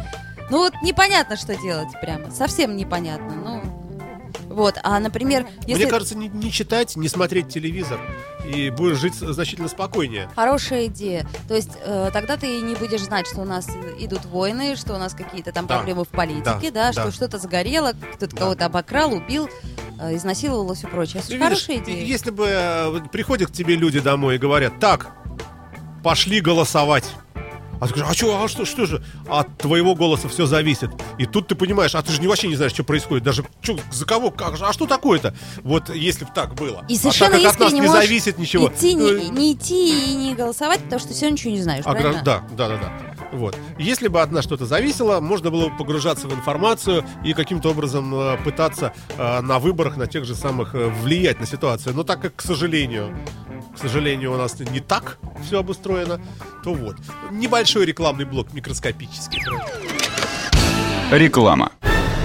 [0.53, 3.33] Ну вот непонятно, что делать прямо, совсем непонятно.
[3.33, 3.63] Ну,
[4.53, 5.85] вот, а, например, если...
[5.85, 7.99] Мне кажется, не, не читать, не смотреть телевизор,
[8.45, 10.29] и будешь жить значительно спокойнее.
[10.35, 11.25] Хорошая идея.
[11.47, 14.99] То есть э, тогда ты не будешь знать, что у нас идут войны, что у
[14.99, 15.77] нас какие-то там Да.
[15.77, 17.11] проблемы в политике, Да, да, что да.
[17.11, 18.41] что-то загорело, кто-то Да.
[18.43, 19.49] кого-то обокрал, убил,
[19.99, 21.23] э, изнасиловал и все прочее.
[21.23, 22.05] Хорошая видишь, идея.
[22.05, 25.15] Если бы э, приходят к тебе люди домой и говорят, так,
[26.03, 27.05] пошли голосовать.
[27.83, 29.03] А ты говоришь, а, чё, а что, что же?
[29.27, 30.89] От твоего голоса все зависит.
[31.17, 33.25] И тут ты понимаешь, а ты же не- вообще не знаешь, что происходит.
[33.25, 35.35] Даже чё, за кого, как же, а что такое-то?
[35.63, 36.85] Вот если бы так было.
[36.87, 38.69] И а совершенно так как от нас не зависит ничего.
[38.69, 41.91] Идти, ну, не, не идти и не голосовать, потому что все ничего не знаешь, А,
[41.91, 42.21] правильно?
[42.23, 43.12] Да, да, да, да.
[43.33, 43.57] Вот.
[43.79, 48.13] Если бы от нас что-то зависело, можно было бы погружаться в информацию и каким-то образом
[48.13, 51.95] э, пытаться э, на выборах, на тех же самых, э, влиять на ситуацию.
[51.95, 53.15] Но так как, к сожалению,
[53.75, 56.21] к сожалению, у нас не так все обустроено,
[56.63, 56.95] то вот.
[57.31, 59.41] Небольшой рекламный блок, микроскопический.
[61.11, 61.71] Реклама.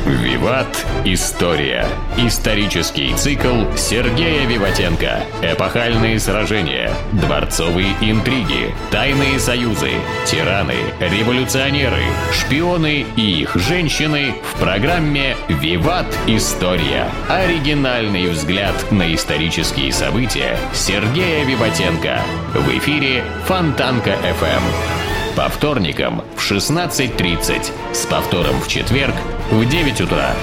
[0.09, 0.87] Виват.
[1.05, 1.87] История.
[2.16, 5.21] Исторический цикл Сергея Виватенко.
[5.42, 9.90] Эпохальные сражения, дворцовые интриги, тайные союзы,
[10.25, 16.07] тираны, революционеры, шпионы и их женщины в программе «Виват.
[16.27, 17.07] История».
[17.29, 22.23] Оригинальный взгляд на исторические события Сергея Виватенко.
[22.55, 24.62] В эфире Фонтанка FM.
[25.38, 27.70] По вторникам в 16.30.
[27.94, 29.14] С повтором в четверг
[29.53, 30.35] в 9 утра.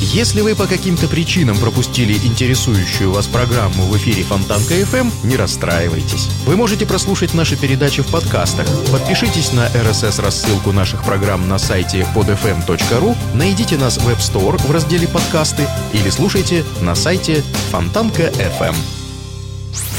[0.00, 6.30] Если вы по каким-то причинам пропустили интересующую вас программу в эфире Фонтанка FM, не расстраивайтесь.
[6.46, 8.66] Вы можете прослушать наши передачи в подкастах.
[8.90, 15.06] Подпишитесь на RSS-рассылку наших программ на сайте podfm.ru, найдите нас в App Store в разделе
[15.06, 18.74] «Подкасты» или слушайте на сайте Фонтанка FM.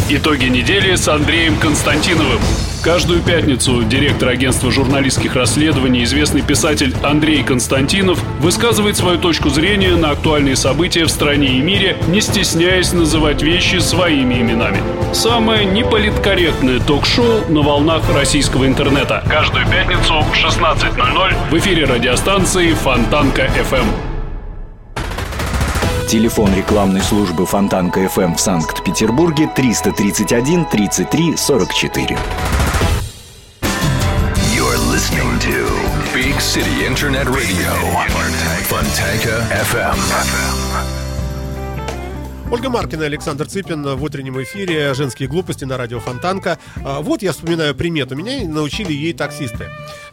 [0.09, 2.41] Итоги недели с Андреем Константиновым.
[2.81, 10.11] Каждую пятницу директор агентства журналистских расследований, известный писатель Андрей Константинов высказывает свою точку зрения на
[10.11, 14.81] актуальные события в стране и мире, не стесняясь называть вещи своими именами.
[15.13, 19.23] Самое неполиткорректное ток-шоу на волнах российского интернета.
[19.27, 24.08] Каждую пятницу в 16.00 в эфире радиостанции Фонтанка FM.
[26.09, 32.17] Телефон рекламной службы Фонтанка FM в Санкт-Петербурге 331 33 44.
[34.51, 35.69] You're listening to
[36.11, 37.69] Big City Internet Radio.
[38.67, 39.95] Fontanka FM.
[42.51, 46.57] Ольга Маркина, Александр Цыпин в утреннем эфире «Женские глупости» на радио Фонтанка.
[46.83, 48.15] А, Вот я вспоминаю примету.
[48.15, 49.69] Меня научили ей таксисты.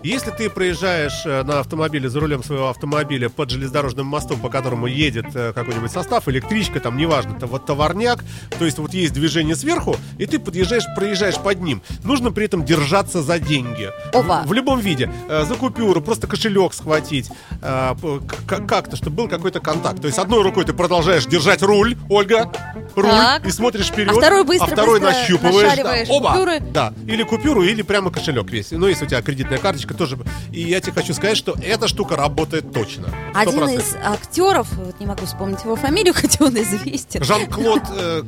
[0.06, 4.86] Если ты проезжаешь э, на автомобиле, за рулем своего автомобиля под железнодорожным мостом, по которому
[4.86, 8.22] едет э, какой-нибудь состав, электричка, там, неважно, это вот товарняк,
[8.56, 11.82] то есть вот есть движение сверху, и ты подъезжаешь, проезжаешь под ним.
[12.04, 13.90] Нужно при этом держаться за деньги.
[14.12, 14.44] Опа.
[14.44, 15.10] В, в любом виде.
[15.28, 17.28] Э, за купюру, просто кошелек схватить.
[17.60, 20.00] как-то, чтобы был какой-то контакт.
[20.00, 22.52] То есть одной рукой ты продолжаешь держать руль, Ольга,
[22.94, 23.44] руль, Так.
[23.44, 24.10] и смотришь вперед.
[24.10, 25.76] А второй быстро- а второй быстро нащупываешь.
[26.06, 26.14] да.
[26.14, 26.30] Оба.
[26.30, 26.60] купюры.
[26.60, 28.70] Да, или купюру, или прямо кошелек весь.
[28.70, 30.18] Ну, если у тебя кредитная карточка, тоже.
[30.52, 33.08] И я тебе хочу сказать, что эта штука работает точно.
[33.34, 33.78] Один 100%.
[33.78, 37.22] из актеров, вот не могу вспомнить его фамилию, хотя он известен.
[37.22, 38.22] Жан-Клод э,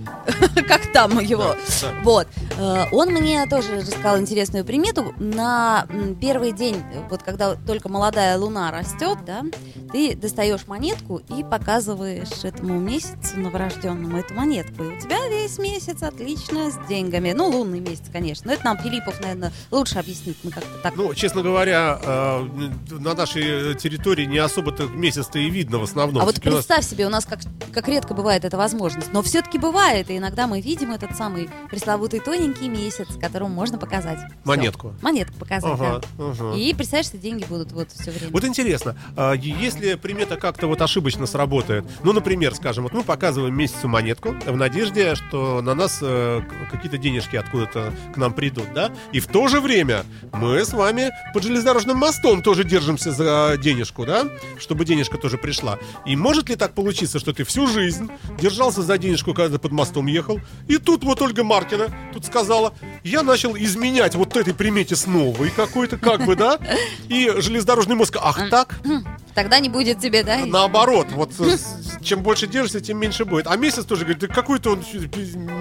[0.67, 1.55] как там его.
[1.81, 1.89] да.
[2.03, 2.27] Вот.
[2.59, 5.15] Э, Он мне тоже рассказал интересную примету.
[5.19, 5.87] На
[6.21, 9.43] первый день, вот когда только молодая луна растет, да,
[9.93, 14.85] ты достаешь монетку и показываешь этому месяцу новорожденному эту монетку.
[14.85, 17.33] И у тебя весь месяц отлично с деньгами.
[17.33, 18.49] Ну, лунный месяц, конечно.
[18.49, 20.37] Но это нам Филиппов, наверное, лучше объяснит.
[20.43, 25.79] Мы как-то так Ну, честно говоря, э, на нашей территории не особо-то месяц-то и видно
[25.79, 26.23] в основном.
[26.23, 27.41] А вот нас- представь себе, у нас как,
[27.73, 29.13] как редко бывает эта возможность.
[29.13, 34.19] Но все-таки бывает, и иногда мы видим этот самый пресловутый тоненький месяц, которому можно показать.
[34.45, 34.95] Монетку.
[35.03, 36.25] Монетку показать, Ага, да.
[36.25, 36.55] ага.
[36.57, 38.33] И представляешь, что деньги будут вот все время.
[38.33, 43.55] Вот интересно, а, если примета как-то вот ошибочно сработает, ну, например, скажем, вот мы показываем
[43.57, 48.91] месяцу монетку в надежде, что на нас э, какие-то денежки откуда-то к нам придут, да?
[49.13, 54.05] И в то же время мы с вами под железнодорожным мостом тоже держимся за денежку,
[54.05, 54.27] да?
[54.59, 55.79] Чтобы денежка тоже пришла.
[56.05, 59.71] И может ли так получиться, что ты всю жизнь держался за денежку, когда ты под
[59.71, 62.75] мостом ехал, и тут вот Ольга Маркина тут сказала,
[63.05, 66.59] я начал изменять вот этой примете с новой какой-то, как бы, да?
[67.09, 68.75] И железнодорожный мозг, ах так?
[69.39, 70.45] Тогда не будет тебе, да?
[70.45, 71.57] Наоборот, вот э,
[72.01, 73.47] чем больше держишься, тем меньше будет.
[73.47, 74.83] А месяц тоже говорит, да какой-то он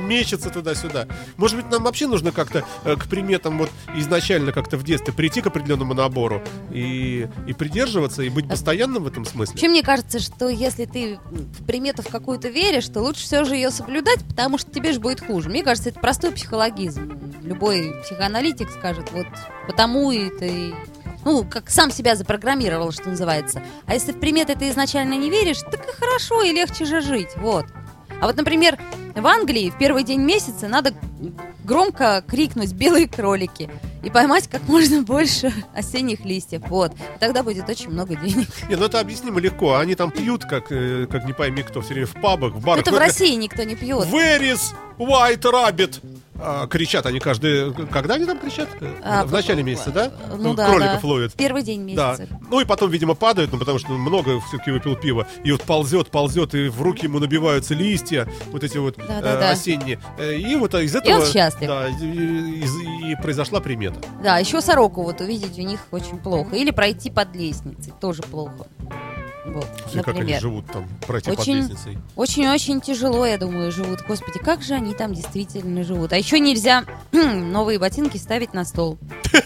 [0.07, 1.05] мечется туда-сюда.
[1.35, 5.41] Может быть, нам вообще нужно как-то э, к приметам вот изначально как-то в детстве прийти
[5.41, 9.53] к определенному набору и, и придерживаться, и быть постоянным в этом смысле?
[9.53, 13.53] Вообще, мне кажется, что если ты в примету в какую-то веришь, то лучше все же
[13.53, 15.49] ее соблюдать, потому что тебе же будет хуже.
[15.49, 17.15] Мне кажется, это простой психологизм.
[17.43, 19.27] Любой психоаналитик скажет, вот
[19.67, 20.73] потому и ты...
[21.27, 23.61] Ну, как сам себя запрограммировал, что называется.
[23.85, 27.31] А если в приметы ты изначально не веришь, так и хорошо, и легче же жить.
[27.35, 27.65] Вот.
[28.21, 28.79] А вот, например,
[29.13, 30.93] в Англии в первый день месяца надо
[31.65, 33.69] громко крикнуть «белые кролики»
[34.03, 36.61] и поймать как можно больше осенних листьев.
[36.69, 36.93] Вот.
[37.19, 38.47] Тогда будет очень много денег.
[38.69, 39.75] Не, ну это объяснимо легко.
[39.75, 42.83] Они там пьют, как, э, как не пойми кто, все время в пабах, в барах.
[42.83, 44.07] Это в России никто не пьет.
[44.07, 45.99] Where is White Rabbit?
[46.39, 47.73] А, кричат они каждый...
[47.88, 48.69] Когда они там кричат?
[49.04, 50.12] А, в начале месяца, да?
[50.38, 51.08] Ну да, Кроликов да.
[51.08, 51.34] ловят.
[51.34, 52.12] Первый день Да.
[52.17, 52.39] месяца.
[52.50, 55.28] Ну и потом, видимо, падают, ну потому что много все-таки выпил пива.
[55.43, 59.50] И вот ползет, ползет, и в руки ему набиваются листья, вот эти вот э, Да-да-да.
[59.52, 60.00] осенние.
[60.17, 61.21] Э, И вот из этого...
[61.21, 61.67] он счастлив.
[61.67, 64.00] Да, и, и- и произошла примета.
[64.23, 66.56] Да, еще сороку вот увидеть у них очень плохо.
[66.56, 68.67] Или пройти под лестницей тоже плохо.
[69.53, 71.97] Вот, Слушай, как они живут там, пройти под Очень- лестницей.
[72.15, 74.01] Очень-очень тяжело, я думаю, живут.
[74.07, 76.13] Господи, как же они там действительно живут.
[76.13, 78.97] А еще нельзя новые ботинки ставить на стол.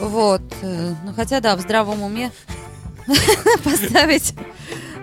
[0.00, 0.42] Вот.
[0.62, 2.32] э, Ну, хотя, да, в здравом уме
[3.64, 4.34] поставить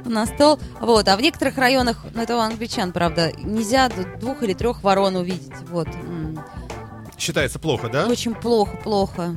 [0.05, 0.59] на стол.
[0.81, 1.07] Вот.
[1.07, 5.53] А в некоторых районах, ну, это у англичан, правда, нельзя двух или трех ворон увидеть.
[5.69, 5.87] Вот.
[7.17, 8.07] Считается плохо, да?
[8.07, 9.35] Очень плохо, плохо.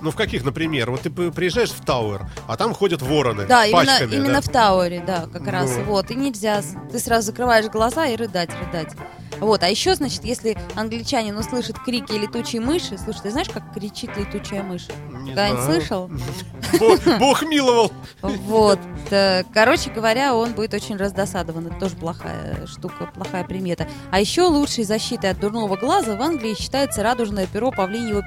[0.00, 0.90] Ну в каких, например?
[0.90, 4.14] Вот ты приезжаешь в Тауэр, а там ходят вороны Да, именно, пачками.
[4.14, 4.40] именно да?
[4.40, 5.72] в Тауэре, да, как раз.
[5.76, 5.84] Ну.
[5.84, 6.62] Вот, и нельзя.
[6.90, 8.94] Ты сразу закрываешь глаза и рыдать, рыдать.
[9.40, 14.10] Вот, а еще, значит, если англичанин услышит крики летучей мыши, слушай, ты знаешь, как кричит
[14.16, 14.86] летучая мышь?
[15.22, 15.58] Не знаю.
[15.62, 16.10] слышал?
[16.80, 17.92] Бог, Бог миловал.
[18.20, 18.80] Вот.
[19.10, 21.68] э, Короче говоря, он будет очень раздосадован.
[21.68, 23.86] Это тоже плохая штука, плохая примета.
[24.10, 28.24] А еще лучшей защитой от дурного глаза в Англии считается радужное перо павлиньего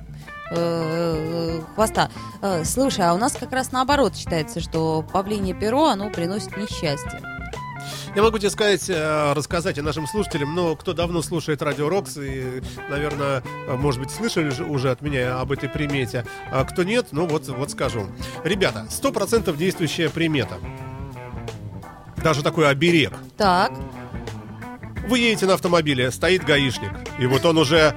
[0.51, 2.09] э, хвоста.
[2.41, 7.21] Э, Слушай, а у нас как раз наоборот считается, что павлинье перо, оно приносит несчастье.
[8.15, 12.17] Я могу тебе сказать, э, рассказать и нашим слушателям, но кто давно слушает Радио Рокс
[12.17, 16.25] и, наверное, может быть, слышали же уже от меня об этой примете.
[16.51, 18.07] А кто нет, ну вот, вот скажу.
[18.43, 20.55] Ребята, 100% действующая примета.
[22.23, 23.13] Даже такой оберег.
[23.37, 23.71] Так,
[25.07, 27.95] Вы едете на автомобиле, стоит гаишник, и вот он уже,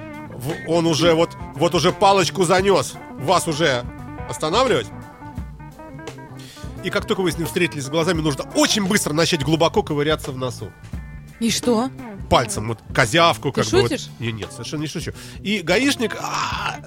[0.69, 3.85] он уже вот, вот уже палочку занес, вас уже
[4.29, 4.87] останавливать.
[6.83, 10.37] И как только вы с ним встретились глазами, нужно очень быстро начать глубоко ковыряться в
[10.37, 10.71] носу.
[11.41, 11.89] и что?
[12.35, 13.81] Пальцем, вот козявку, Ты как бы.
[13.83, 13.91] вот.
[13.91, 14.09] шутишь?
[14.19, 15.13] Не, нет, совершенно не шучу.
[15.43, 16.81] И гаишник, а,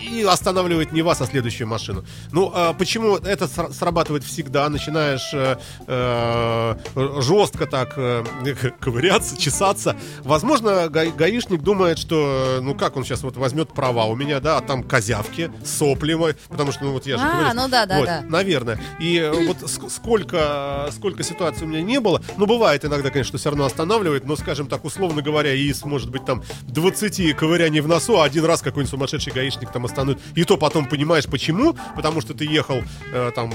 [0.00, 2.02] и останавливает не вас, а следующую машину.
[2.32, 4.66] Ну, почему это сра- срабатывает всегда?
[4.70, 5.56] Начинаешь э,
[5.86, 8.24] э, жестко так э,
[8.80, 9.96] ковыряться, чесаться.
[10.22, 14.56] Возможно, га- гаишник думает, что, ну как он сейчас вот возьмет права у меня, да,
[14.56, 17.98] а там козявки, сопли, мои, потому что, ну вот я же А, ну да, да,
[17.98, 18.22] Вот, да.
[18.28, 18.80] Наверное.
[18.98, 23.50] И вот ск- сколько, сколько ситуаций у меня не было, ну бывает иногда, конечно, все
[23.50, 28.18] равно останавливает, но, скажем так, условно говоря, из, может быть, там 20 ковыряний в носу,
[28.20, 30.20] а один раз какой-нибудь сумасшедший гаишник там остановит.
[30.34, 32.82] И то потом понимаешь, почему, потому что ты ехал
[33.12, 33.52] э, там...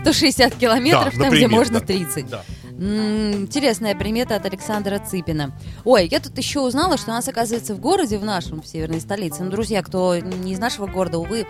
[0.00, 1.86] 160 километров, Да, там, где например, можно да.
[1.86, 2.28] 30.
[2.28, 2.44] Да.
[2.78, 5.58] Интересная примета от Александра Цыпина.
[5.84, 9.00] Ой, я тут еще узнала, что у нас, оказывается, в городе, в нашем, в северной
[9.00, 11.46] столице, ну, друзья, кто не из нашего города, увы,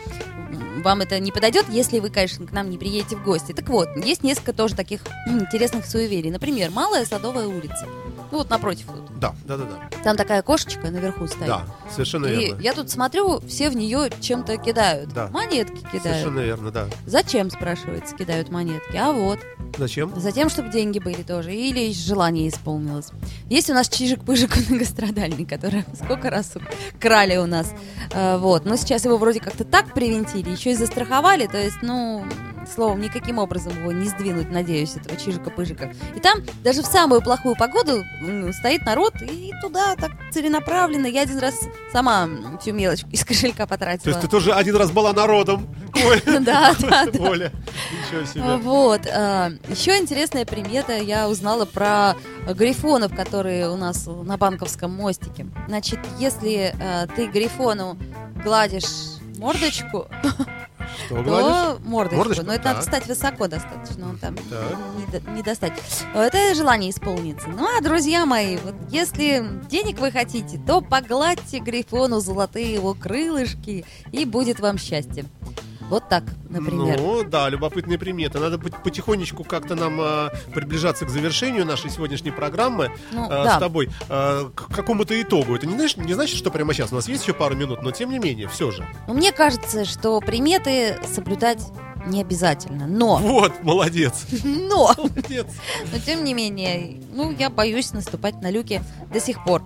[0.85, 3.53] вам это не подойдет, если вы, конечно, к нам не приедете в гости.
[3.53, 6.31] Так вот, есть несколько тоже таких м, интересных суеверий.
[6.31, 7.87] Например, Малая Садовая улица.
[8.31, 9.19] Ну, вот напротив тут.
[9.19, 9.99] Да, да, да, да.
[10.03, 11.47] Там такая кошечка наверху стоит.
[11.47, 12.61] Да, совершенно И верно.
[12.61, 15.13] я тут смотрю, все в нее чем-то кидают.
[15.13, 15.29] Да.
[15.29, 16.03] Монетки кидают.
[16.03, 16.87] Совершенно верно, да.
[17.07, 18.97] Зачем, спрашивается, кидают монетки?
[18.97, 19.39] А вот.
[19.79, 20.13] Зачем?
[20.17, 21.55] Затем, чтобы деньги были тоже.
[21.55, 23.09] Или желание исполнилось.
[23.51, 26.53] Есть у нас Чижик-Пыжик многострадальный, который сколько раз
[27.01, 27.73] крали у нас.
[28.13, 28.65] Э, вот.
[28.65, 31.47] Но сейчас его вроде как-то так привинтили, еще и застраховали.
[31.47, 32.25] То есть, ну,
[32.75, 35.95] словом, никаким образом его не сдвинуть, надеюсь, этого Чижика-Пыжика.
[36.17, 38.03] И там даже в самую плохую погоду
[38.53, 41.07] стоит народ и туда так целенаправленно.
[41.07, 41.55] Я один раз
[41.93, 42.29] сама
[42.61, 44.09] всю мелочь из кошелька То потратила.
[44.11, 45.67] есть ты тоже один раз была народом.
[46.27, 47.11] Да, да, да.
[47.11, 48.57] Ничего А, себе.
[48.59, 49.01] Вот.
[49.69, 50.97] Еще интересная примета.
[50.97, 52.15] Я узнала про
[52.47, 55.47] грифонов, которые у нас на банковском мостике.
[55.69, 57.97] Значит, если а, ты грифону
[58.43, 58.85] гладишь
[59.39, 60.07] мордочку,
[61.07, 62.17] Что то мордочку.
[62.17, 62.47] Мордочку?
[62.47, 62.85] Но это надо Так.
[62.85, 65.73] встать высоко достаточно, он там не, не достать.
[66.15, 67.49] Это желание исполнится.
[67.49, 73.85] Ну а, друзья мои, вот если денег вы хотите, то погладьте грифону золотые его крылышки,
[74.13, 75.25] и будет вам счастье.
[75.89, 76.99] Вот так, например.
[76.99, 78.39] Ну, да, любопытные приметы.
[78.41, 83.57] Надо пот- потихонечку как-то нам а, приближаться к завершению нашей сегодняшней программы Ну, а, да.
[83.57, 83.91] с тобой.
[84.09, 85.55] А, к какому-то итогу.
[85.55, 86.93] Это не, знаешь, не значит, что прямо сейчас.
[86.93, 88.87] У нас есть еще пару минут, но тем не менее, все же.
[89.07, 91.63] Но мне кажется, что приметы соблюдать
[92.07, 92.87] не обязательно.
[92.87, 94.27] Но, Вот, молодец.
[94.45, 95.47] но, Молодец.
[95.93, 98.83] но тем не менее, ну, я боюсь наступать на люки
[99.13, 99.63] до сих пор.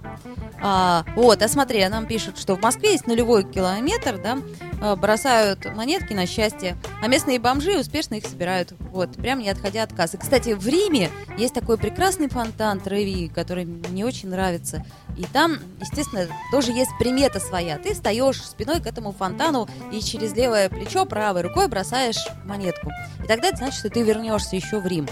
[0.62, 4.38] А, вот, а смотри, нам пишут, что в Москве есть нулевой километр, да,
[4.80, 9.82] а, бросают монетки на счастье, а местные бомжи успешно их собирают, вот, прям не отходя
[9.82, 10.18] от кассы.
[10.18, 14.84] Кстати, в Риме есть такой прекрасный фонтан Треви, который мне очень нравится,
[15.16, 17.78] и там, естественно, тоже есть примета своя.
[17.78, 22.90] Ты встаешь спиной к этому фонтану и через левое плечо правой рукой бросаешь монетку.
[23.22, 25.08] И тогда это значит, что ты вернешься еще в Рим.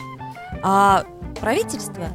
[0.62, 1.04] А
[1.40, 2.08] правительство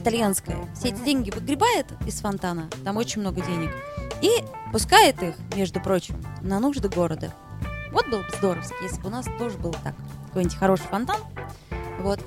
[0.00, 3.70] итальянское все эти деньги выгребает из фонтана, там очень много денег,
[4.20, 4.30] и
[4.72, 7.32] пускает их, между прочим, на нужды города.
[7.90, 9.94] Вот было бы здоровски, если бы у нас тоже было так.
[10.26, 11.20] Какой-нибудь хороший фонтан.
[12.00, 12.20] Вот.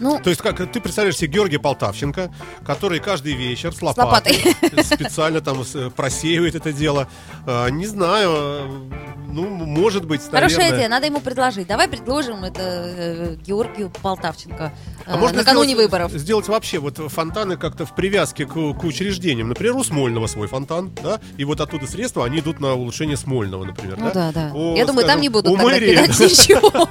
[0.00, 2.34] Ну, То есть, как ты представляешь себе Георгия Полтавченко,
[2.66, 4.36] который каждый вечер с лопатой.
[4.44, 7.08] лопатой, специально там с- просеивает это дело.
[7.46, 9.01] А, Не знаю, э,
[9.32, 10.78] ну, может быть, хорошая наверное.
[10.78, 11.66] идея, надо ему предложить.
[11.66, 14.72] Давай предложим это э, Георгию Полтавченко
[15.06, 16.12] А э, можно накануне сделать, выборов.
[16.12, 19.48] Сделать вообще вот фонтаны как-то в привязке к, к учреждениям.
[19.48, 23.64] Например, у Смольного свой фонтан, да, и вот оттуда средства, они идут на улучшение Смольного,
[23.64, 24.52] например, Ну да, да.
[24.54, 26.88] У, Я думаю, там скажем, не будут у мэрии ничего.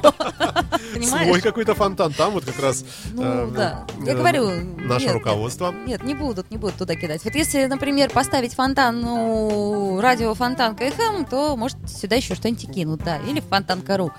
[1.06, 5.74] Свой какой-то фонтан, там вот как раз Ну э, да, э, я говорю, наше руководство.
[5.86, 7.24] Нет, не будут, не будут туда кидать.
[7.24, 12.67] Вот если, например, поставить фонтан, ну, радио фонтан КХМ, то, может, сюда еще что-нибудь и
[12.67, 14.11] кинут, да, или в фонтан.ру.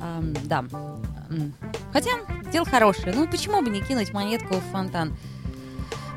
[0.00, 0.64] Ам, да.
[1.92, 2.10] Хотя,
[2.52, 3.14] дело хорошее.
[3.14, 5.16] Ну, почему бы не кинуть монетку в фонтан?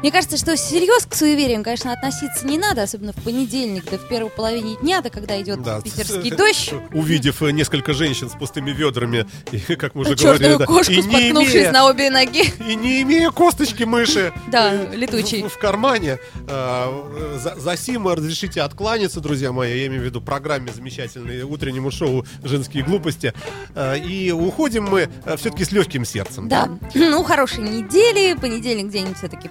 [0.02, 4.08] Мне кажется, что всерьез к суевериям, конечно, относиться не надо, особенно в понедельник, да в
[4.08, 6.74] первой половине дня, да когда идет Да, питерский дождь.
[6.94, 10.94] Увидев э, несколько женщин с пустыми ведрами, и, как мы уже Чертову говорили, да, кошку,
[10.94, 12.44] и, не споткнувшись имея, на обе ноги.
[12.70, 15.44] и не имея косточки мыши Да, э, летучей.
[15.44, 20.22] в, в кармане, э, за, за сим разрешите откланяться, друзья мои, я имею в виду
[20.22, 23.34] программе замечательной, утреннему шоу «Женские глупости».
[23.76, 26.48] Э, И уходим мы все-таки с легким сердцем.
[26.48, 26.70] Да.
[26.96, 28.34] Ну, хорошей недели.
[28.40, 29.50] Понедельник день все-таки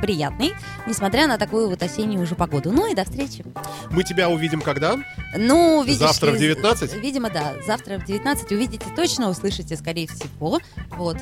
[0.00, 0.52] приятный,
[0.86, 2.72] несмотря на такую вот осеннюю уже погоду.
[2.72, 3.44] Ну и до встречи.
[3.90, 4.96] Мы тебя увидим когда?
[5.36, 6.94] Ну, видишь Завтра в ли, 19?
[6.94, 7.54] Видимо, да.
[7.66, 10.60] Завтра в 19 увидите точно, услышите, скорее всего.
[10.90, 11.18] Вот.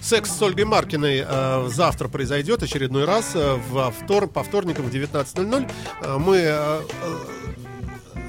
[0.00, 4.94] Секс с Ольгой Маркиной э, завтра произойдет очередной раз э, во втор, по вторникам в
[4.94, 5.70] 19.00.
[6.02, 7.38] Э, мы, э, э,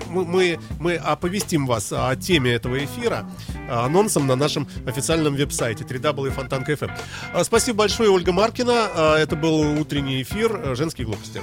[0.10, 3.26] мы, мы, оповестим вас о теме этого эфира
[3.68, 6.86] э, анонсом на нашем официальном веб-сайте www.fontanka.fm.
[6.86, 6.92] Эм.
[7.34, 8.88] Э, спасибо большое, Ольга Маркина.
[8.96, 11.42] Э, это был утренний эфир «Женские глупости».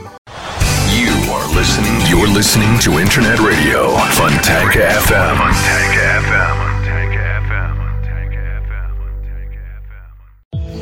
[0.97, 5.37] You are listening, you're listening to Internet Radio, Fontanka FM.
[5.37, 6.77] Fontanka FM.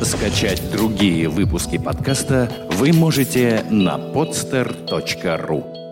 [0.04, 5.83] Скачать другие выпуски подкаста вы можете на podster.ru